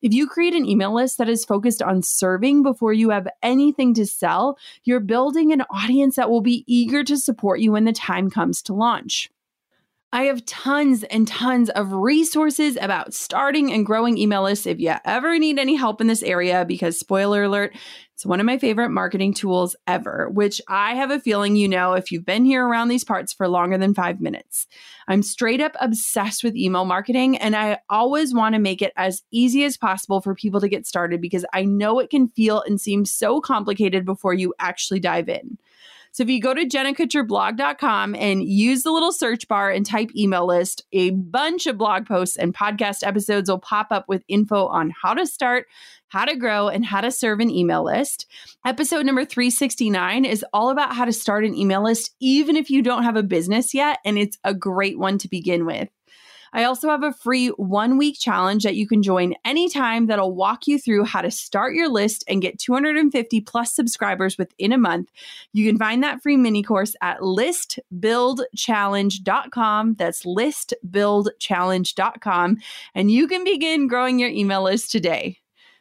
If 0.03 0.13
you 0.13 0.27
create 0.27 0.53
an 0.53 0.65
email 0.65 0.93
list 0.93 1.17
that 1.17 1.29
is 1.29 1.45
focused 1.45 1.81
on 1.81 2.01
serving 2.01 2.61
before 2.61 2.91
you 2.91 3.11
have 3.11 3.25
anything 3.41 3.93
to 3.93 4.05
sell, 4.05 4.57
you're 4.83 4.99
building 4.99 5.53
an 5.53 5.61
audience 5.69 6.17
that 6.17 6.29
will 6.29 6.41
be 6.41 6.65
eager 6.67 7.05
to 7.05 7.17
support 7.17 7.61
you 7.61 7.71
when 7.71 7.85
the 7.85 7.93
time 7.93 8.29
comes 8.29 8.61
to 8.63 8.73
launch. 8.73 9.31
I 10.13 10.25
have 10.25 10.45
tons 10.45 11.03
and 11.05 11.27
tons 11.27 11.71
of 11.71 11.91
resources 11.91 12.77
about 12.79 13.15
starting 13.15 13.73
and 13.73 13.83
growing 13.83 14.19
email 14.19 14.43
lists 14.43 14.67
if 14.67 14.79
you 14.79 14.93
ever 15.05 15.39
need 15.39 15.57
any 15.57 15.73
help 15.73 16.01
in 16.01 16.05
this 16.05 16.21
area, 16.21 16.65
because 16.65 16.99
spoiler 16.99 17.45
alert, 17.45 17.75
it's 18.13 18.23
one 18.23 18.39
of 18.39 18.45
my 18.45 18.59
favorite 18.59 18.91
marketing 18.91 19.33
tools 19.33 19.75
ever, 19.87 20.29
which 20.29 20.61
I 20.69 20.93
have 20.93 21.09
a 21.09 21.19
feeling 21.19 21.55
you 21.55 21.67
know 21.67 21.93
if 21.93 22.11
you've 22.11 22.27
been 22.27 22.45
here 22.45 22.63
around 22.63 22.89
these 22.89 23.03
parts 23.03 23.33
for 23.33 23.47
longer 23.47 23.75
than 23.75 23.95
five 23.95 24.21
minutes. 24.21 24.67
I'm 25.07 25.23
straight 25.23 25.61
up 25.61 25.75
obsessed 25.81 26.43
with 26.43 26.55
email 26.55 26.85
marketing, 26.85 27.35
and 27.39 27.55
I 27.55 27.79
always 27.89 28.35
want 28.35 28.53
to 28.53 28.61
make 28.61 28.83
it 28.83 28.93
as 28.95 29.23
easy 29.31 29.63
as 29.63 29.77
possible 29.77 30.21
for 30.21 30.35
people 30.35 30.61
to 30.61 30.69
get 30.69 30.85
started 30.85 31.21
because 31.21 31.43
I 31.53 31.65
know 31.65 31.97
it 31.97 32.11
can 32.11 32.27
feel 32.27 32.61
and 32.61 32.79
seem 32.79 33.05
so 33.05 33.41
complicated 33.41 34.05
before 34.05 34.35
you 34.35 34.53
actually 34.59 34.99
dive 34.99 35.27
in. 35.27 35.57
So 36.13 36.21
if 36.21 36.29
you 36.29 36.39
go 36.39 36.53
to 36.53 36.63
jennakutcherblog.com 36.63 38.13
and 38.13 38.43
use 38.43 38.83
the 38.83 38.91
little 38.91 39.11
search 39.11 39.47
bar 39.47 39.71
and 39.71 39.83
type 39.83 40.11
email 40.15 40.45
list, 40.45 40.83
a 40.91 41.09
bunch 41.09 41.65
of 41.65 41.79
blog 41.79 42.05
posts 42.05 42.37
and 42.37 42.53
podcast 42.53 43.05
episodes 43.05 43.49
will 43.49 43.57
pop 43.57 43.87
up 43.89 44.07
with 44.07 44.23
info 44.27 44.67
on 44.67 44.93
how 45.01 45.15
to 45.15 45.25
start, 45.25 45.65
how 46.09 46.25
to 46.25 46.35
grow, 46.35 46.67
and 46.67 46.85
how 46.85 47.01
to 47.01 47.09
serve 47.09 47.39
an 47.39 47.49
email 47.49 47.83
list. 47.83 48.27
Episode 48.63 49.07
number 49.07 49.25
369 49.25 50.23
is 50.23 50.45
all 50.53 50.69
about 50.69 50.93
how 50.95 51.05
to 51.05 51.11
start 51.11 51.45
an 51.45 51.55
email 51.55 51.83
list, 51.83 52.15
even 52.19 52.57
if 52.57 52.69
you 52.69 52.83
don't 52.83 53.03
have 53.03 53.15
a 53.15 53.23
business 53.23 53.73
yet. 53.73 53.97
And 54.05 54.19
it's 54.19 54.37
a 54.43 54.53
great 54.53 54.99
one 54.99 55.17
to 55.17 55.27
begin 55.27 55.65
with. 55.65 55.89
I 56.53 56.63
also 56.65 56.89
have 56.89 57.03
a 57.03 57.11
free 57.11 57.47
one 57.49 57.97
week 57.97 58.17
challenge 58.19 58.63
that 58.63 58.75
you 58.75 58.87
can 58.87 59.03
join 59.03 59.33
anytime 59.43 60.05
that'll 60.05 60.35
walk 60.35 60.67
you 60.67 60.79
through 60.79 61.03
how 61.05 61.21
to 61.21 61.31
start 61.31 61.73
your 61.73 61.89
list 61.89 62.23
and 62.27 62.39
get 62.41 62.59
250 62.59 63.41
plus 63.41 63.75
subscribers 63.75 64.37
within 64.37 64.71
a 64.71 64.77
month. 64.77 65.09
You 65.51 65.67
can 65.67 65.79
find 65.79 66.03
that 66.03 66.21
free 66.21 66.37
mini 66.37 66.61
course 66.61 66.95
at 67.01 67.19
listbuildchallenge.com. 67.19 69.95
That's 69.95 70.23
listbuildchallenge.com. 70.23 72.57
And 72.95 73.11
you 73.11 73.27
can 73.27 73.43
begin 73.43 73.87
growing 73.87 74.19
your 74.19 74.29
email 74.29 74.63
list 74.63 74.91
today. 74.91 75.39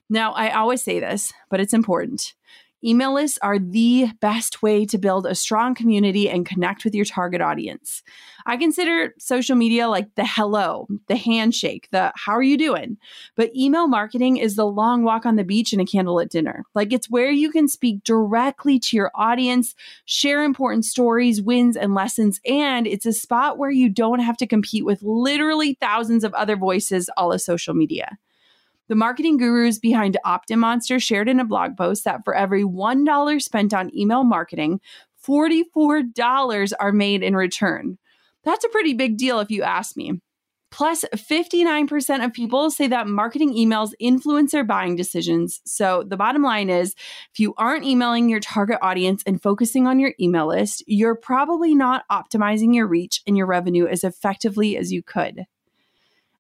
Now, 0.09 0.33
I 0.33 0.51
always 0.51 0.83
say 0.83 0.99
this, 1.01 1.33
but 1.49 1.61
it's 1.61 1.73
important. 1.73 2.35
Email 2.85 3.15
lists 3.15 3.39
are 3.43 3.59
the 3.59 4.09
best 4.21 4.63
way 4.63 4.85
to 4.87 4.99
build 4.99 5.25
a 5.25 5.35
strong 5.35 5.75
community 5.75 6.29
and 6.29 6.45
connect 6.45 6.85
with 6.85 6.95
your 6.95 7.05
target 7.05 7.41
audience. 7.41 8.03
I 8.45 8.57
consider 8.57 9.15
social 9.19 9.55
media 9.55 9.89
like 9.89 10.13
the 10.17 10.27
hello, 10.27 10.89
the 11.07 11.15
handshake, 11.15 11.89
the 11.93 12.13
how 12.17 12.33
are 12.33 12.43
you 12.43 12.59
doing? 12.59 12.97
But 13.37 13.55
email 13.55 13.87
marketing 13.87 14.39
is 14.39 14.57
the 14.57 14.67
long 14.67 15.05
walk 15.05 15.25
on 15.25 15.37
the 15.37 15.45
beach 15.45 15.73
and 15.73 15.81
a 15.81 15.85
candlelit 15.85 16.31
dinner. 16.31 16.65
Like 16.75 16.93
it's 16.93 17.09
where 17.09 17.31
you 17.31 17.51
can 17.51 17.69
speak 17.69 18.03
directly 18.03 18.81
to 18.81 18.97
your 18.97 19.13
audience, 19.15 19.77
share 20.05 20.43
important 20.43 20.85
stories, 20.85 21.41
wins, 21.41 21.77
and 21.77 21.95
lessons. 21.95 22.41
And 22.45 22.89
it's 22.89 23.07
a 23.07 23.13
spot 23.13 23.59
where 23.59 23.71
you 23.71 23.89
don't 23.89 24.21
have 24.21 24.37
to 24.39 24.47
compete 24.47 24.85
with 24.85 25.03
literally 25.03 25.79
thousands 25.81 26.25
of 26.25 26.35
other 26.35 26.57
voices 26.57 27.09
all 27.17 27.33
of 27.33 27.41
social 27.41 27.75
media. 27.75 28.19
The 28.93 28.97
marketing 28.97 29.39
gurus 29.39 29.79
behind 29.79 30.19
OptinMonster 30.27 31.03
shared 31.03 31.27
in 31.27 31.41
a 31.41 31.47
blog 31.47 31.79
post 31.79 32.05
that 32.05 32.27
for 32.27 32.35
every 32.35 32.63
$1 32.63 33.41
spent 33.41 33.73
on 33.73 33.91
email 33.97 34.23
marketing, 34.23 34.83
$44 35.27 36.73
are 36.79 36.93
made 36.93 37.23
in 37.23 37.35
return. 37.35 37.97
That's 38.45 38.67
a 38.67 38.69
pretty 38.69 38.93
big 38.93 39.17
deal 39.17 39.41
if 39.41 39.51
you 39.51 39.63
ask 39.63 39.97
me. 39.97 40.21
Plus, 40.71 41.07
59% 41.17 42.23
of 42.23 42.35
people 42.35 42.71
say 42.71 42.87
that 42.87 43.09
marketing 43.09 43.55
emails 43.55 43.93
influence 43.99 44.53
their 44.53 44.63
buying 44.63 44.95
decisions. 44.95 45.63
So, 45.65 46.05
the 46.07 46.19
bottom 46.19 46.43
line 46.43 46.69
is 46.69 46.95
if 47.33 47.41
you 47.41 47.55
aren't 47.57 47.87
emailing 47.87 48.29
your 48.29 48.41
target 48.41 48.79
audience 48.83 49.23
and 49.27 49.41
focusing 49.41 49.87
on 49.87 50.01
your 50.01 50.13
email 50.21 50.49
list, 50.49 50.85
you're 50.87 51.17
probably 51.17 51.75
not 51.75 52.05
optimizing 52.13 52.75
your 52.75 52.87
reach 52.87 53.23
and 53.27 53.39
your 53.39 53.47
revenue 53.47 53.87
as 53.87 54.05
effectively 54.05 54.77
as 54.77 54.93
you 54.93 55.03
could. 55.03 55.47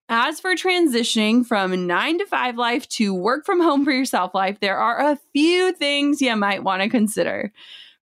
As 0.08 0.40
for 0.40 0.54
transitioning 0.54 1.46
from 1.46 1.86
nine 1.86 2.18
to 2.18 2.26
five 2.26 2.56
life 2.56 2.88
to 2.90 3.14
work 3.14 3.46
from 3.46 3.62
home 3.62 3.84
for 3.84 3.92
yourself 3.92 4.34
life, 4.34 4.58
there 4.60 4.76
are 4.76 5.00
a 5.00 5.18
few 5.32 5.72
things 5.72 6.20
you 6.20 6.36
might 6.36 6.64
want 6.64 6.82
to 6.82 6.88
consider. 6.88 7.52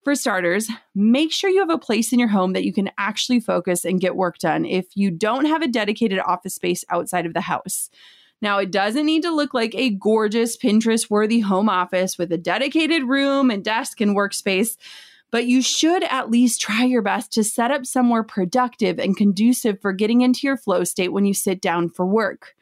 For 0.03 0.15
starters, 0.15 0.69
make 0.95 1.31
sure 1.31 1.51
you 1.51 1.61
have 1.61 1.71
a 1.71 1.79
place 1.79 2.13
in 2.13 2.19
your 2.19 2.29
home 2.29 2.55
that 2.55 2.65
you 2.65 2.73
can 2.73 2.91
actually 2.97 3.39
focus 3.39 3.85
and 3.85 4.01
get 4.01 4.17
work 4.17 4.39
done 4.39 4.65
if 4.65 4.87
you 4.97 5.11
don't 5.11 5.45
have 5.45 5.61
a 5.61 5.69
dedicated 5.69 6.19
office 6.21 6.55
space 6.55 6.85
outside 6.89 7.27
of 7.27 7.35
the 7.35 7.43
house. 7.43 7.91
Now, 8.43 8.59
it 8.59 8.71
doesn't 8.71 9.05
need 9.05 9.23
to 9.23 9.31
look 9.31 9.53
like 9.53 9.75
a 9.75 9.91
gorgeous 9.91 10.57
Pinterest 10.57 11.11
worthy 11.11 11.41
home 11.41 11.69
office 11.69 12.17
with 12.17 12.33
a 12.33 12.39
dedicated 12.39 13.05
room 13.05 13.51
and 13.51 13.63
desk 13.63 14.01
and 14.01 14.17
workspace, 14.17 14.79
but 15.31 15.47
you 15.47 15.63
should 15.63 16.03
at 16.05 16.31
least 16.31 16.61
try 16.61 16.85
your 16.85 17.03
best 17.03 17.33
to 17.33 17.45
set 17.45 17.71
up 17.71 17.87
somewhere 17.87 18.23
productive 18.23 18.99
and 18.99 19.17
conducive 19.17 19.81
for 19.81 19.93
getting 19.93 20.21
into 20.21 20.47
your 20.47 20.57
flow 20.57 20.85
state 20.85 21.13
when 21.13 21.27
you 21.27 21.35
sit 21.35 21.61
down 21.61 21.91
for 21.91 22.07
work. 22.07 22.55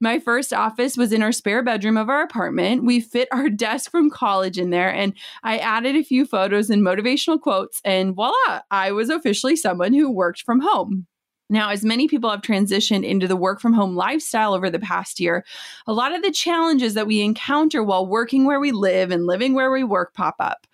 My 0.00 0.20
first 0.20 0.52
office 0.52 0.96
was 0.96 1.12
in 1.12 1.22
our 1.22 1.32
spare 1.32 1.62
bedroom 1.62 1.96
of 1.96 2.08
our 2.08 2.22
apartment. 2.22 2.84
We 2.84 3.00
fit 3.00 3.28
our 3.32 3.48
desk 3.48 3.90
from 3.90 4.10
college 4.10 4.58
in 4.58 4.70
there, 4.70 4.92
and 4.92 5.12
I 5.42 5.58
added 5.58 5.96
a 5.96 6.04
few 6.04 6.24
photos 6.24 6.70
and 6.70 6.82
motivational 6.82 7.40
quotes, 7.40 7.80
and 7.84 8.14
voila, 8.14 8.60
I 8.70 8.92
was 8.92 9.10
officially 9.10 9.56
someone 9.56 9.92
who 9.92 10.10
worked 10.10 10.42
from 10.42 10.60
home. 10.60 11.06
Now, 11.50 11.70
as 11.70 11.82
many 11.82 12.08
people 12.08 12.30
have 12.30 12.42
transitioned 12.42 13.06
into 13.06 13.26
the 13.26 13.36
work 13.36 13.60
from 13.60 13.72
home 13.72 13.96
lifestyle 13.96 14.52
over 14.52 14.68
the 14.68 14.78
past 14.78 15.18
year, 15.18 15.44
a 15.86 15.94
lot 15.94 16.14
of 16.14 16.22
the 16.22 16.30
challenges 16.30 16.92
that 16.94 17.06
we 17.06 17.22
encounter 17.22 17.82
while 17.82 18.06
working 18.06 18.44
where 18.44 18.60
we 18.60 18.70
live 18.70 19.10
and 19.10 19.26
living 19.26 19.54
where 19.54 19.72
we 19.72 19.82
work 19.82 20.12
pop 20.14 20.36
up. 20.40 20.66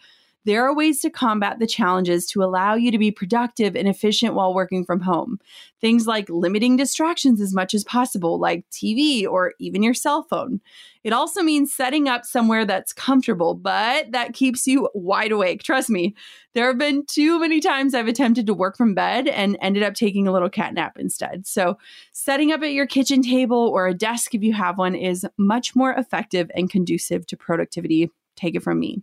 There 0.44 0.66
are 0.66 0.74
ways 0.74 1.00
to 1.00 1.10
combat 1.10 1.58
the 1.58 1.66
challenges 1.66 2.26
to 2.26 2.42
allow 2.42 2.74
you 2.74 2.90
to 2.90 2.98
be 2.98 3.10
productive 3.10 3.74
and 3.74 3.88
efficient 3.88 4.34
while 4.34 4.52
working 4.52 4.84
from 4.84 5.00
home. 5.00 5.38
Things 5.80 6.06
like 6.06 6.28
limiting 6.28 6.76
distractions 6.76 7.40
as 7.40 7.54
much 7.54 7.72
as 7.72 7.84
possible, 7.84 8.38
like 8.38 8.68
TV 8.70 9.26
or 9.26 9.54
even 9.58 9.82
your 9.82 9.94
cell 9.94 10.22
phone. 10.24 10.60
It 11.02 11.12
also 11.12 11.42
means 11.42 11.72
setting 11.72 12.08
up 12.08 12.26
somewhere 12.26 12.66
that's 12.66 12.92
comfortable, 12.92 13.54
but 13.54 14.12
that 14.12 14.34
keeps 14.34 14.66
you 14.66 14.88
wide 14.94 15.32
awake. 15.32 15.62
Trust 15.62 15.88
me, 15.88 16.14
there 16.52 16.66
have 16.66 16.78
been 16.78 17.06
too 17.06 17.40
many 17.40 17.60
times 17.60 17.94
I've 17.94 18.08
attempted 18.08 18.46
to 18.46 18.54
work 18.54 18.76
from 18.76 18.94
bed 18.94 19.28
and 19.28 19.56
ended 19.60 19.82
up 19.82 19.94
taking 19.94 20.28
a 20.28 20.32
little 20.32 20.50
cat 20.50 20.74
nap 20.74 20.98
instead. 20.98 21.46
So, 21.46 21.78
setting 22.12 22.52
up 22.52 22.62
at 22.62 22.72
your 22.72 22.86
kitchen 22.86 23.22
table 23.22 23.70
or 23.74 23.86
a 23.86 23.94
desk 23.94 24.34
if 24.34 24.42
you 24.42 24.52
have 24.52 24.78
one 24.78 24.94
is 24.94 25.26
much 25.38 25.74
more 25.74 25.92
effective 25.92 26.50
and 26.54 26.70
conducive 26.70 27.26
to 27.28 27.36
productivity. 27.36 28.10
Take 28.36 28.56
it 28.56 28.62
from 28.62 28.78
me. 28.80 29.02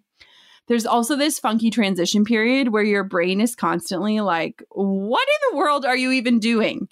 There's 0.68 0.86
also 0.86 1.16
this 1.16 1.40
funky 1.40 1.70
transition 1.70 2.24
period 2.24 2.70
where 2.70 2.84
your 2.84 3.04
brain 3.04 3.42
is 3.42 3.56
constantly 3.56 4.20
like, 4.22 4.64
what 4.70 5.28
in 5.28 5.50
the 5.52 5.58
world 5.58 5.86
are 5.86 5.98
you 5.98 6.12
even 6.12 6.40
doing? 6.40 6.88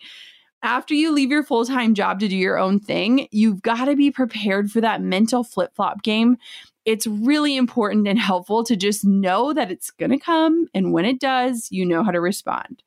After 0.62 0.94
you 0.94 1.12
leave 1.12 1.32
your 1.32 1.44
full 1.44 1.66
time 1.66 1.94
job 1.94 2.20
to 2.20 2.28
do 2.28 2.36
your 2.36 2.58
own 2.58 2.80
thing, 2.80 3.28
you've 3.32 3.62
got 3.62 3.86
to 3.86 3.96
be 3.96 4.12
prepared 4.12 4.70
for 4.72 4.82
that 4.82 5.02
mental 5.02 5.44
flip 5.44 5.74
flop 5.76 6.04
game. 6.04 6.38
It's 6.84 7.08
really 7.08 7.56
important 7.56 8.08
and 8.08 8.20
helpful 8.20 8.64
to 8.66 8.76
just 8.76 9.06
know 9.06 9.54
that 9.54 9.72
it's 9.72 9.92
going 9.92 10.12
to 10.12 10.18
come. 10.18 10.68
And 10.74 10.92
when 10.92 11.06
it 11.06 11.20
does, 11.20 11.68
you 11.72 11.86
know 11.86 12.04
how 12.04 12.12
to 12.12 12.20
respond. 12.20 12.84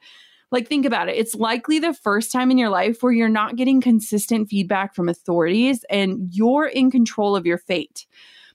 Like, 0.50 0.68
think 0.68 0.84
about 0.84 1.08
it. 1.08 1.16
It's 1.16 1.34
likely 1.34 1.78
the 1.78 1.94
first 1.94 2.30
time 2.30 2.50
in 2.50 2.58
your 2.58 2.68
life 2.68 3.02
where 3.02 3.12
you're 3.12 3.30
not 3.30 3.56
getting 3.56 3.80
consistent 3.80 4.50
feedback 4.50 4.94
from 4.94 5.08
authorities 5.08 5.82
and 5.88 6.28
you're 6.30 6.66
in 6.66 6.90
control 6.90 7.34
of 7.34 7.46
your 7.46 7.56
fate 7.56 8.06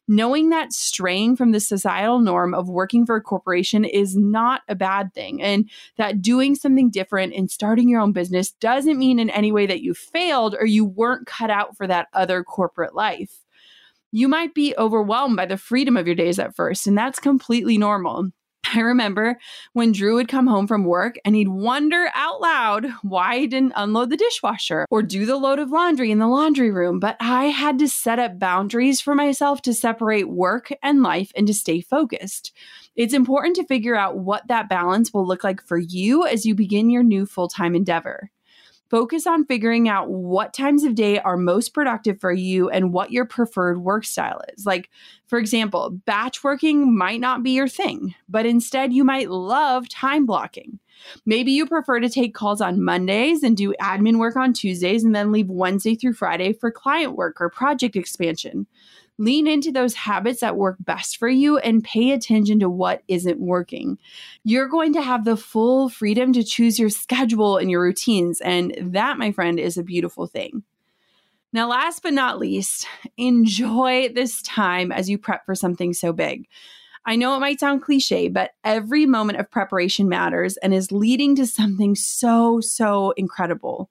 knowing 0.07 0.49
that 0.49 0.73
straying 0.73 1.35
from 1.35 1.51
the 1.51 1.59
societal 1.59 2.19
norm 2.19 2.53
of 2.53 2.69
working 2.69 3.05
for 3.05 3.15
a 3.15 3.21
corporation 3.21 3.83
is 3.83 4.15
not 4.15 4.61
a 4.67 4.75
bad 4.75 5.13
thing, 5.13 5.41
and 5.41 5.69
that 5.97 6.21
doing 6.21 6.55
something 6.55 6.89
different 6.89 7.33
and 7.33 7.51
starting 7.51 7.89
your 7.89 8.01
own 8.01 8.13
business 8.13 8.51
doesn't 8.51 8.97
mean 8.97 9.19
in 9.19 9.29
any 9.29 9.51
way 9.51 9.65
that 9.65 9.81
you 9.81 9.93
failed 9.93 10.55
or 10.59 10.65
you 10.65 10.85
weren't 10.85 11.27
cut 11.27 11.49
out 11.49 11.75
for 11.75 11.87
that 11.87 12.07
other 12.13 12.43
corporate 12.43 12.95
life. 12.95 13.43
You 14.11 14.27
might 14.27 14.53
be 14.53 14.73
overwhelmed 14.77 15.35
by 15.35 15.45
the 15.45 15.57
freedom 15.57 15.97
of 15.97 16.07
your 16.07 16.15
days 16.15 16.39
at 16.39 16.55
first, 16.55 16.87
and 16.87 16.97
that's 16.97 17.19
completely 17.19 17.77
normal. 17.77 18.31
I 18.75 18.81
remember 18.81 19.39
when 19.73 19.91
Drew 19.91 20.15
would 20.15 20.27
come 20.27 20.47
home 20.47 20.67
from 20.67 20.83
work 20.83 21.15
and 21.23 21.35
he'd 21.35 21.47
wonder 21.47 22.09
out 22.13 22.41
loud 22.41 22.87
why 23.01 23.39
he 23.39 23.47
didn't 23.47 23.73
unload 23.75 24.09
the 24.09 24.17
dishwasher 24.17 24.85
or 24.89 25.01
do 25.01 25.25
the 25.25 25.37
load 25.37 25.59
of 25.59 25.71
laundry 25.71 26.11
in 26.11 26.19
the 26.19 26.27
laundry 26.27 26.71
room. 26.71 26.99
But 26.99 27.17
I 27.19 27.45
had 27.45 27.79
to 27.79 27.87
set 27.87 28.19
up 28.19 28.39
boundaries 28.39 28.99
for 29.01 29.15
myself 29.15 29.61
to 29.63 29.73
separate 29.73 30.29
work 30.29 30.69
and 30.83 31.01
life 31.01 31.31
and 31.35 31.47
to 31.47 31.53
stay 31.53 31.81
focused. 31.81 32.51
It's 32.95 33.13
important 33.13 33.55
to 33.57 33.65
figure 33.65 33.95
out 33.95 34.17
what 34.17 34.47
that 34.47 34.69
balance 34.69 35.13
will 35.13 35.25
look 35.25 35.43
like 35.43 35.61
for 35.63 35.77
you 35.77 36.25
as 36.25 36.45
you 36.45 36.55
begin 36.55 36.89
your 36.89 37.03
new 37.03 37.25
full 37.25 37.47
time 37.47 37.75
endeavor. 37.75 38.31
Focus 38.89 39.27
on 39.27 39.45
figuring 39.45 39.89
out 39.89 40.09
what 40.09 40.53
times 40.53 40.83
of 40.83 40.95
day 40.95 41.19
are 41.19 41.37
most 41.37 41.73
productive 41.73 42.19
for 42.19 42.31
you 42.31 42.69
and 42.69 42.93
what 42.93 43.11
your 43.11 43.25
preferred 43.25 43.79
work 43.79 44.05
style 44.05 44.41
is. 44.55 44.65
Like, 44.65 44.89
for 45.27 45.37
example, 45.39 45.89
batch 46.05 46.43
working 46.43 46.97
might 46.97 47.19
not 47.19 47.43
be 47.43 47.51
your 47.51 47.67
thing, 47.67 48.15
but 48.29 48.45
instead 48.45 48.93
you 48.93 49.03
might 49.03 49.29
love 49.29 49.89
time 49.89 50.25
blocking. 50.25 50.79
Maybe 51.25 51.51
you 51.51 51.67
prefer 51.67 51.99
to 51.99 52.09
take 52.09 52.33
calls 52.33 52.61
on 52.61 52.83
Mondays 52.83 53.43
and 53.43 53.55
do 53.55 53.73
admin 53.79 54.17
work 54.17 54.35
on 54.35 54.53
Tuesdays 54.53 55.03
and 55.03 55.15
then 55.15 55.31
leave 55.31 55.49
Wednesday 55.49 55.95
through 55.95 56.13
Friday 56.13 56.53
for 56.53 56.71
client 56.71 57.15
work 57.15 57.39
or 57.39 57.49
project 57.49 57.95
expansion. 57.95 58.67
Lean 59.17 59.47
into 59.47 59.71
those 59.71 59.95
habits 59.95 60.41
that 60.41 60.57
work 60.57 60.77
best 60.79 61.17
for 61.17 61.27
you 61.27 61.57
and 61.57 61.83
pay 61.83 62.11
attention 62.11 62.59
to 62.59 62.69
what 62.69 63.01
isn't 63.07 63.39
working. 63.39 63.97
You're 64.43 64.67
going 64.67 64.93
to 64.93 65.01
have 65.01 65.25
the 65.25 65.37
full 65.37 65.89
freedom 65.89 66.33
to 66.33 66.43
choose 66.43 66.77
your 66.77 66.89
schedule 66.89 67.57
and 67.57 67.71
your 67.71 67.81
routines. 67.81 68.41
And 68.41 68.75
that, 68.79 69.17
my 69.17 69.31
friend, 69.31 69.59
is 69.59 69.77
a 69.77 69.83
beautiful 69.83 70.27
thing. 70.27 70.63
Now, 71.53 71.69
last 71.69 72.03
but 72.03 72.13
not 72.13 72.37
least, 72.37 72.85
enjoy 73.17 74.09
this 74.13 74.41
time 74.43 74.91
as 74.91 75.09
you 75.09 75.17
prep 75.17 75.45
for 75.45 75.55
something 75.55 75.93
so 75.93 76.13
big. 76.13 76.47
I 77.05 77.15
know 77.15 77.35
it 77.35 77.39
might 77.39 77.61
sound 77.61 77.81
cliche, 77.81 78.27
but 78.27 78.51
every 78.65 79.05
moment 79.05 79.39
of 79.39 79.49
preparation 79.49 80.09
matters 80.09 80.57
and 80.57 80.73
is 80.73 80.91
leading 80.91 81.37
to 81.37 81.47
something 81.47 81.95
so, 81.95 82.59
so 82.59 83.11
incredible. 83.11 83.89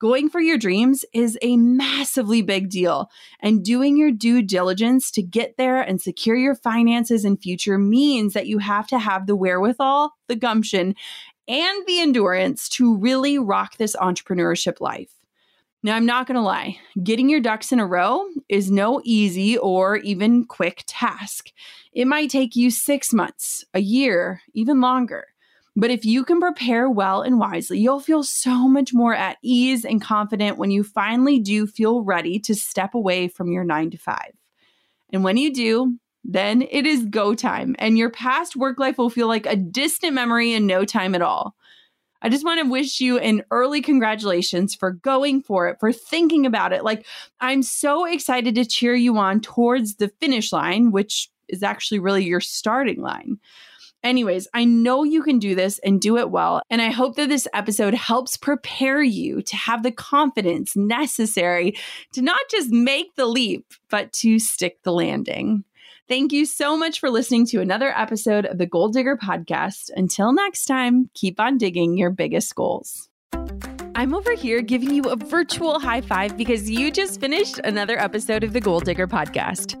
Going 0.00 0.28
for 0.28 0.40
your 0.40 0.58
dreams 0.58 1.04
is 1.14 1.38
a 1.40 1.56
massively 1.56 2.42
big 2.42 2.68
deal, 2.68 3.08
and 3.40 3.64
doing 3.64 3.96
your 3.96 4.10
due 4.10 4.42
diligence 4.42 5.10
to 5.12 5.22
get 5.22 5.56
there 5.56 5.80
and 5.80 6.00
secure 6.00 6.36
your 6.36 6.56
finances 6.56 7.24
and 7.24 7.40
future 7.40 7.78
means 7.78 8.34
that 8.34 8.48
you 8.48 8.58
have 8.58 8.86
to 8.88 8.98
have 8.98 9.26
the 9.26 9.36
wherewithal, 9.36 10.12
the 10.26 10.36
gumption, 10.36 10.94
and 11.46 11.86
the 11.86 12.00
endurance 12.00 12.68
to 12.70 12.96
really 12.96 13.38
rock 13.38 13.76
this 13.76 13.94
entrepreneurship 13.96 14.80
life. 14.80 15.12
Now, 15.82 15.96
I'm 15.96 16.06
not 16.06 16.26
going 16.26 16.36
to 16.36 16.40
lie, 16.40 16.78
getting 17.02 17.28
your 17.28 17.40
ducks 17.40 17.70
in 17.70 17.78
a 17.78 17.86
row 17.86 18.26
is 18.48 18.70
no 18.70 19.02
easy 19.04 19.58
or 19.58 19.98
even 19.98 20.46
quick 20.46 20.82
task. 20.86 21.50
It 21.92 22.06
might 22.06 22.30
take 22.30 22.56
you 22.56 22.70
six 22.70 23.12
months, 23.12 23.64
a 23.74 23.80
year, 23.80 24.40
even 24.54 24.80
longer. 24.80 25.26
But 25.76 25.90
if 25.90 26.04
you 26.04 26.24
can 26.24 26.40
prepare 26.40 26.88
well 26.88 27.22
and 27.22 27.38
wisely, 27.38 27.80
you'll 27.80 28.00
feel 28.00 28.22
so 28.22 28.68
much 28.68 28.94
more 28.94 29.14
at 29.14 29.38
ease 29.42 29.84
and 29.84 30.00
confident 30.00 30.56
when 30.56 30.70
you 30.70 30.84
finally 30.84 31.40
do 31.40 31.66
feel 31.66 32.02
ready 32.02 32.38
to 32.40 32.54
step 32.54 32.94
away 32.94 33.26
from 33.26 33.50
your 33.50 33.64
nine 33.64 33.90
to 33.90 33.98
five. 33.98 34.32
And 35.12 35.24
when 35.24 35.36
you 35.36 35.52
do, 35.52 35.98
then 36.22 36.62
it 36.62 36.86
is 36.86 37.04
go 37.04 37.34
time, 37.34 37.76
and 37.78 37.98
your 37.98 38.08
past 38.08 38.56
work 38.56 38.78
life 38.78 38.96
will 38.96 39.10
feel 39.10 39.28
like 39.28 39.46
a 39.46 39.56
distant 39.56 40.14
memory 40.14 40.52
in 40.52 40.66
no 40.66 40.84
time 40.84 41.14
at 41.14 41.22
all. 41.22 41.54
I 42.22 42.30
just 42.30 42.44
want 42.44 42.60
to 42.62 42.70
wish 42.70 43.00
you 43.00 43.18
an 43.18 43.42
early 43.50 43.82
congratulations 43.82 44.74
for 44.74 44.92
going 44.92 45.42
for 45.42 45.68
it, 45.68 45.76
for 45.78 45.92
thinking 45.92 46.46
about 46.46 46.72
it. 46.72 46.82
Like, 46.82 47.04
I'm 47.40 47.62
so 47.62 48.06
excited 48.06 48.54
to 48.54 48.64
cheer 48.64 48.94
you 48.94 49.18
on 49.18 49.40
towards 49.40 49.96
the 49.96 50.08
finish 50.08 50.50
line, 50.50 50.90
which 50.90 51.28
is 51.48 51.62
actually 51.62 51.98
really 51.98 52.24
your 52.24 52.40
starting 52.40 53.02
line. 53.02 53.38
Anyways, 54.04 54.46
I 54.52 54.66
know 54.66 55.02
you 55.02 55.22
can 55.22 55.38
do 55.38 55.54
this 55.54 55.78
and 55.78 55.98
do 55.98 56.18
it 56.18 56.30
well. 56.30 56.60
And 56.68 56.82
I 56.82 56.90
hope 56.90 57.16
that 57.16 57.30
this 57.30 57.48
episode 57.54 57.94
helps 57.94 58.36
prepare 58.36 59.02
you 59.02 59.40
to 59.40 59.56
have 59.56 59.82
the 59.82 59.90
confidence 59.90 60.76
necessary 60.76 61.74
to 62.12 62.20
not 62.20 62.40
just 62.50 62.70
make 62.70 63.16
the 63.16 63.24
leap, 63.24 63.66
but 63.88 64.12
to 64.12 64.38
stick 64.38 64.82
the 64.82 64.92
landing. 64.92 65.64
Thank 66.06 66.32
you 66.32 66.44
so 66.44 66.76
much 66.76 67.00
for 67.00 67.08
listening 67.08 67.46
to 67.46 67.62
another 67.62 67.88
episode 67.96 68.44
of 68.44 68.58
the 68.58 68.66
Goal 68.66 68.90
Digger 68.90 69.16
Podcast. 69.16 69.90
Until 69.96 70.34
next 70.34 70.66
time, 70.66 71.08
keep 71.14 71.40
on 71.40 71.56
digging 71.56 71.96
your 71.96 72.10
biggest 72.10 72.54
goals. 72.54 73.08
I'm 73.94 74.12
over 74.12 74.34
here 74.34 74.60
giving 74.60 74.92
you 74.92 75.04
a 75.04 75.16
virtual 75.16 75.80
high 75.80 76.02
five 76.02 76.36
because 76.36 76.68
you 76.68 76.90
just 76.90 77.20
finished 77.20 77.58
another 77.64 77.98
episode 77.98 78.44
of 78.44 78.52
the 78.52 78.60
Goal 78.60 78.80
Digger 78.80 79.06
Podcast. 79.06 79.80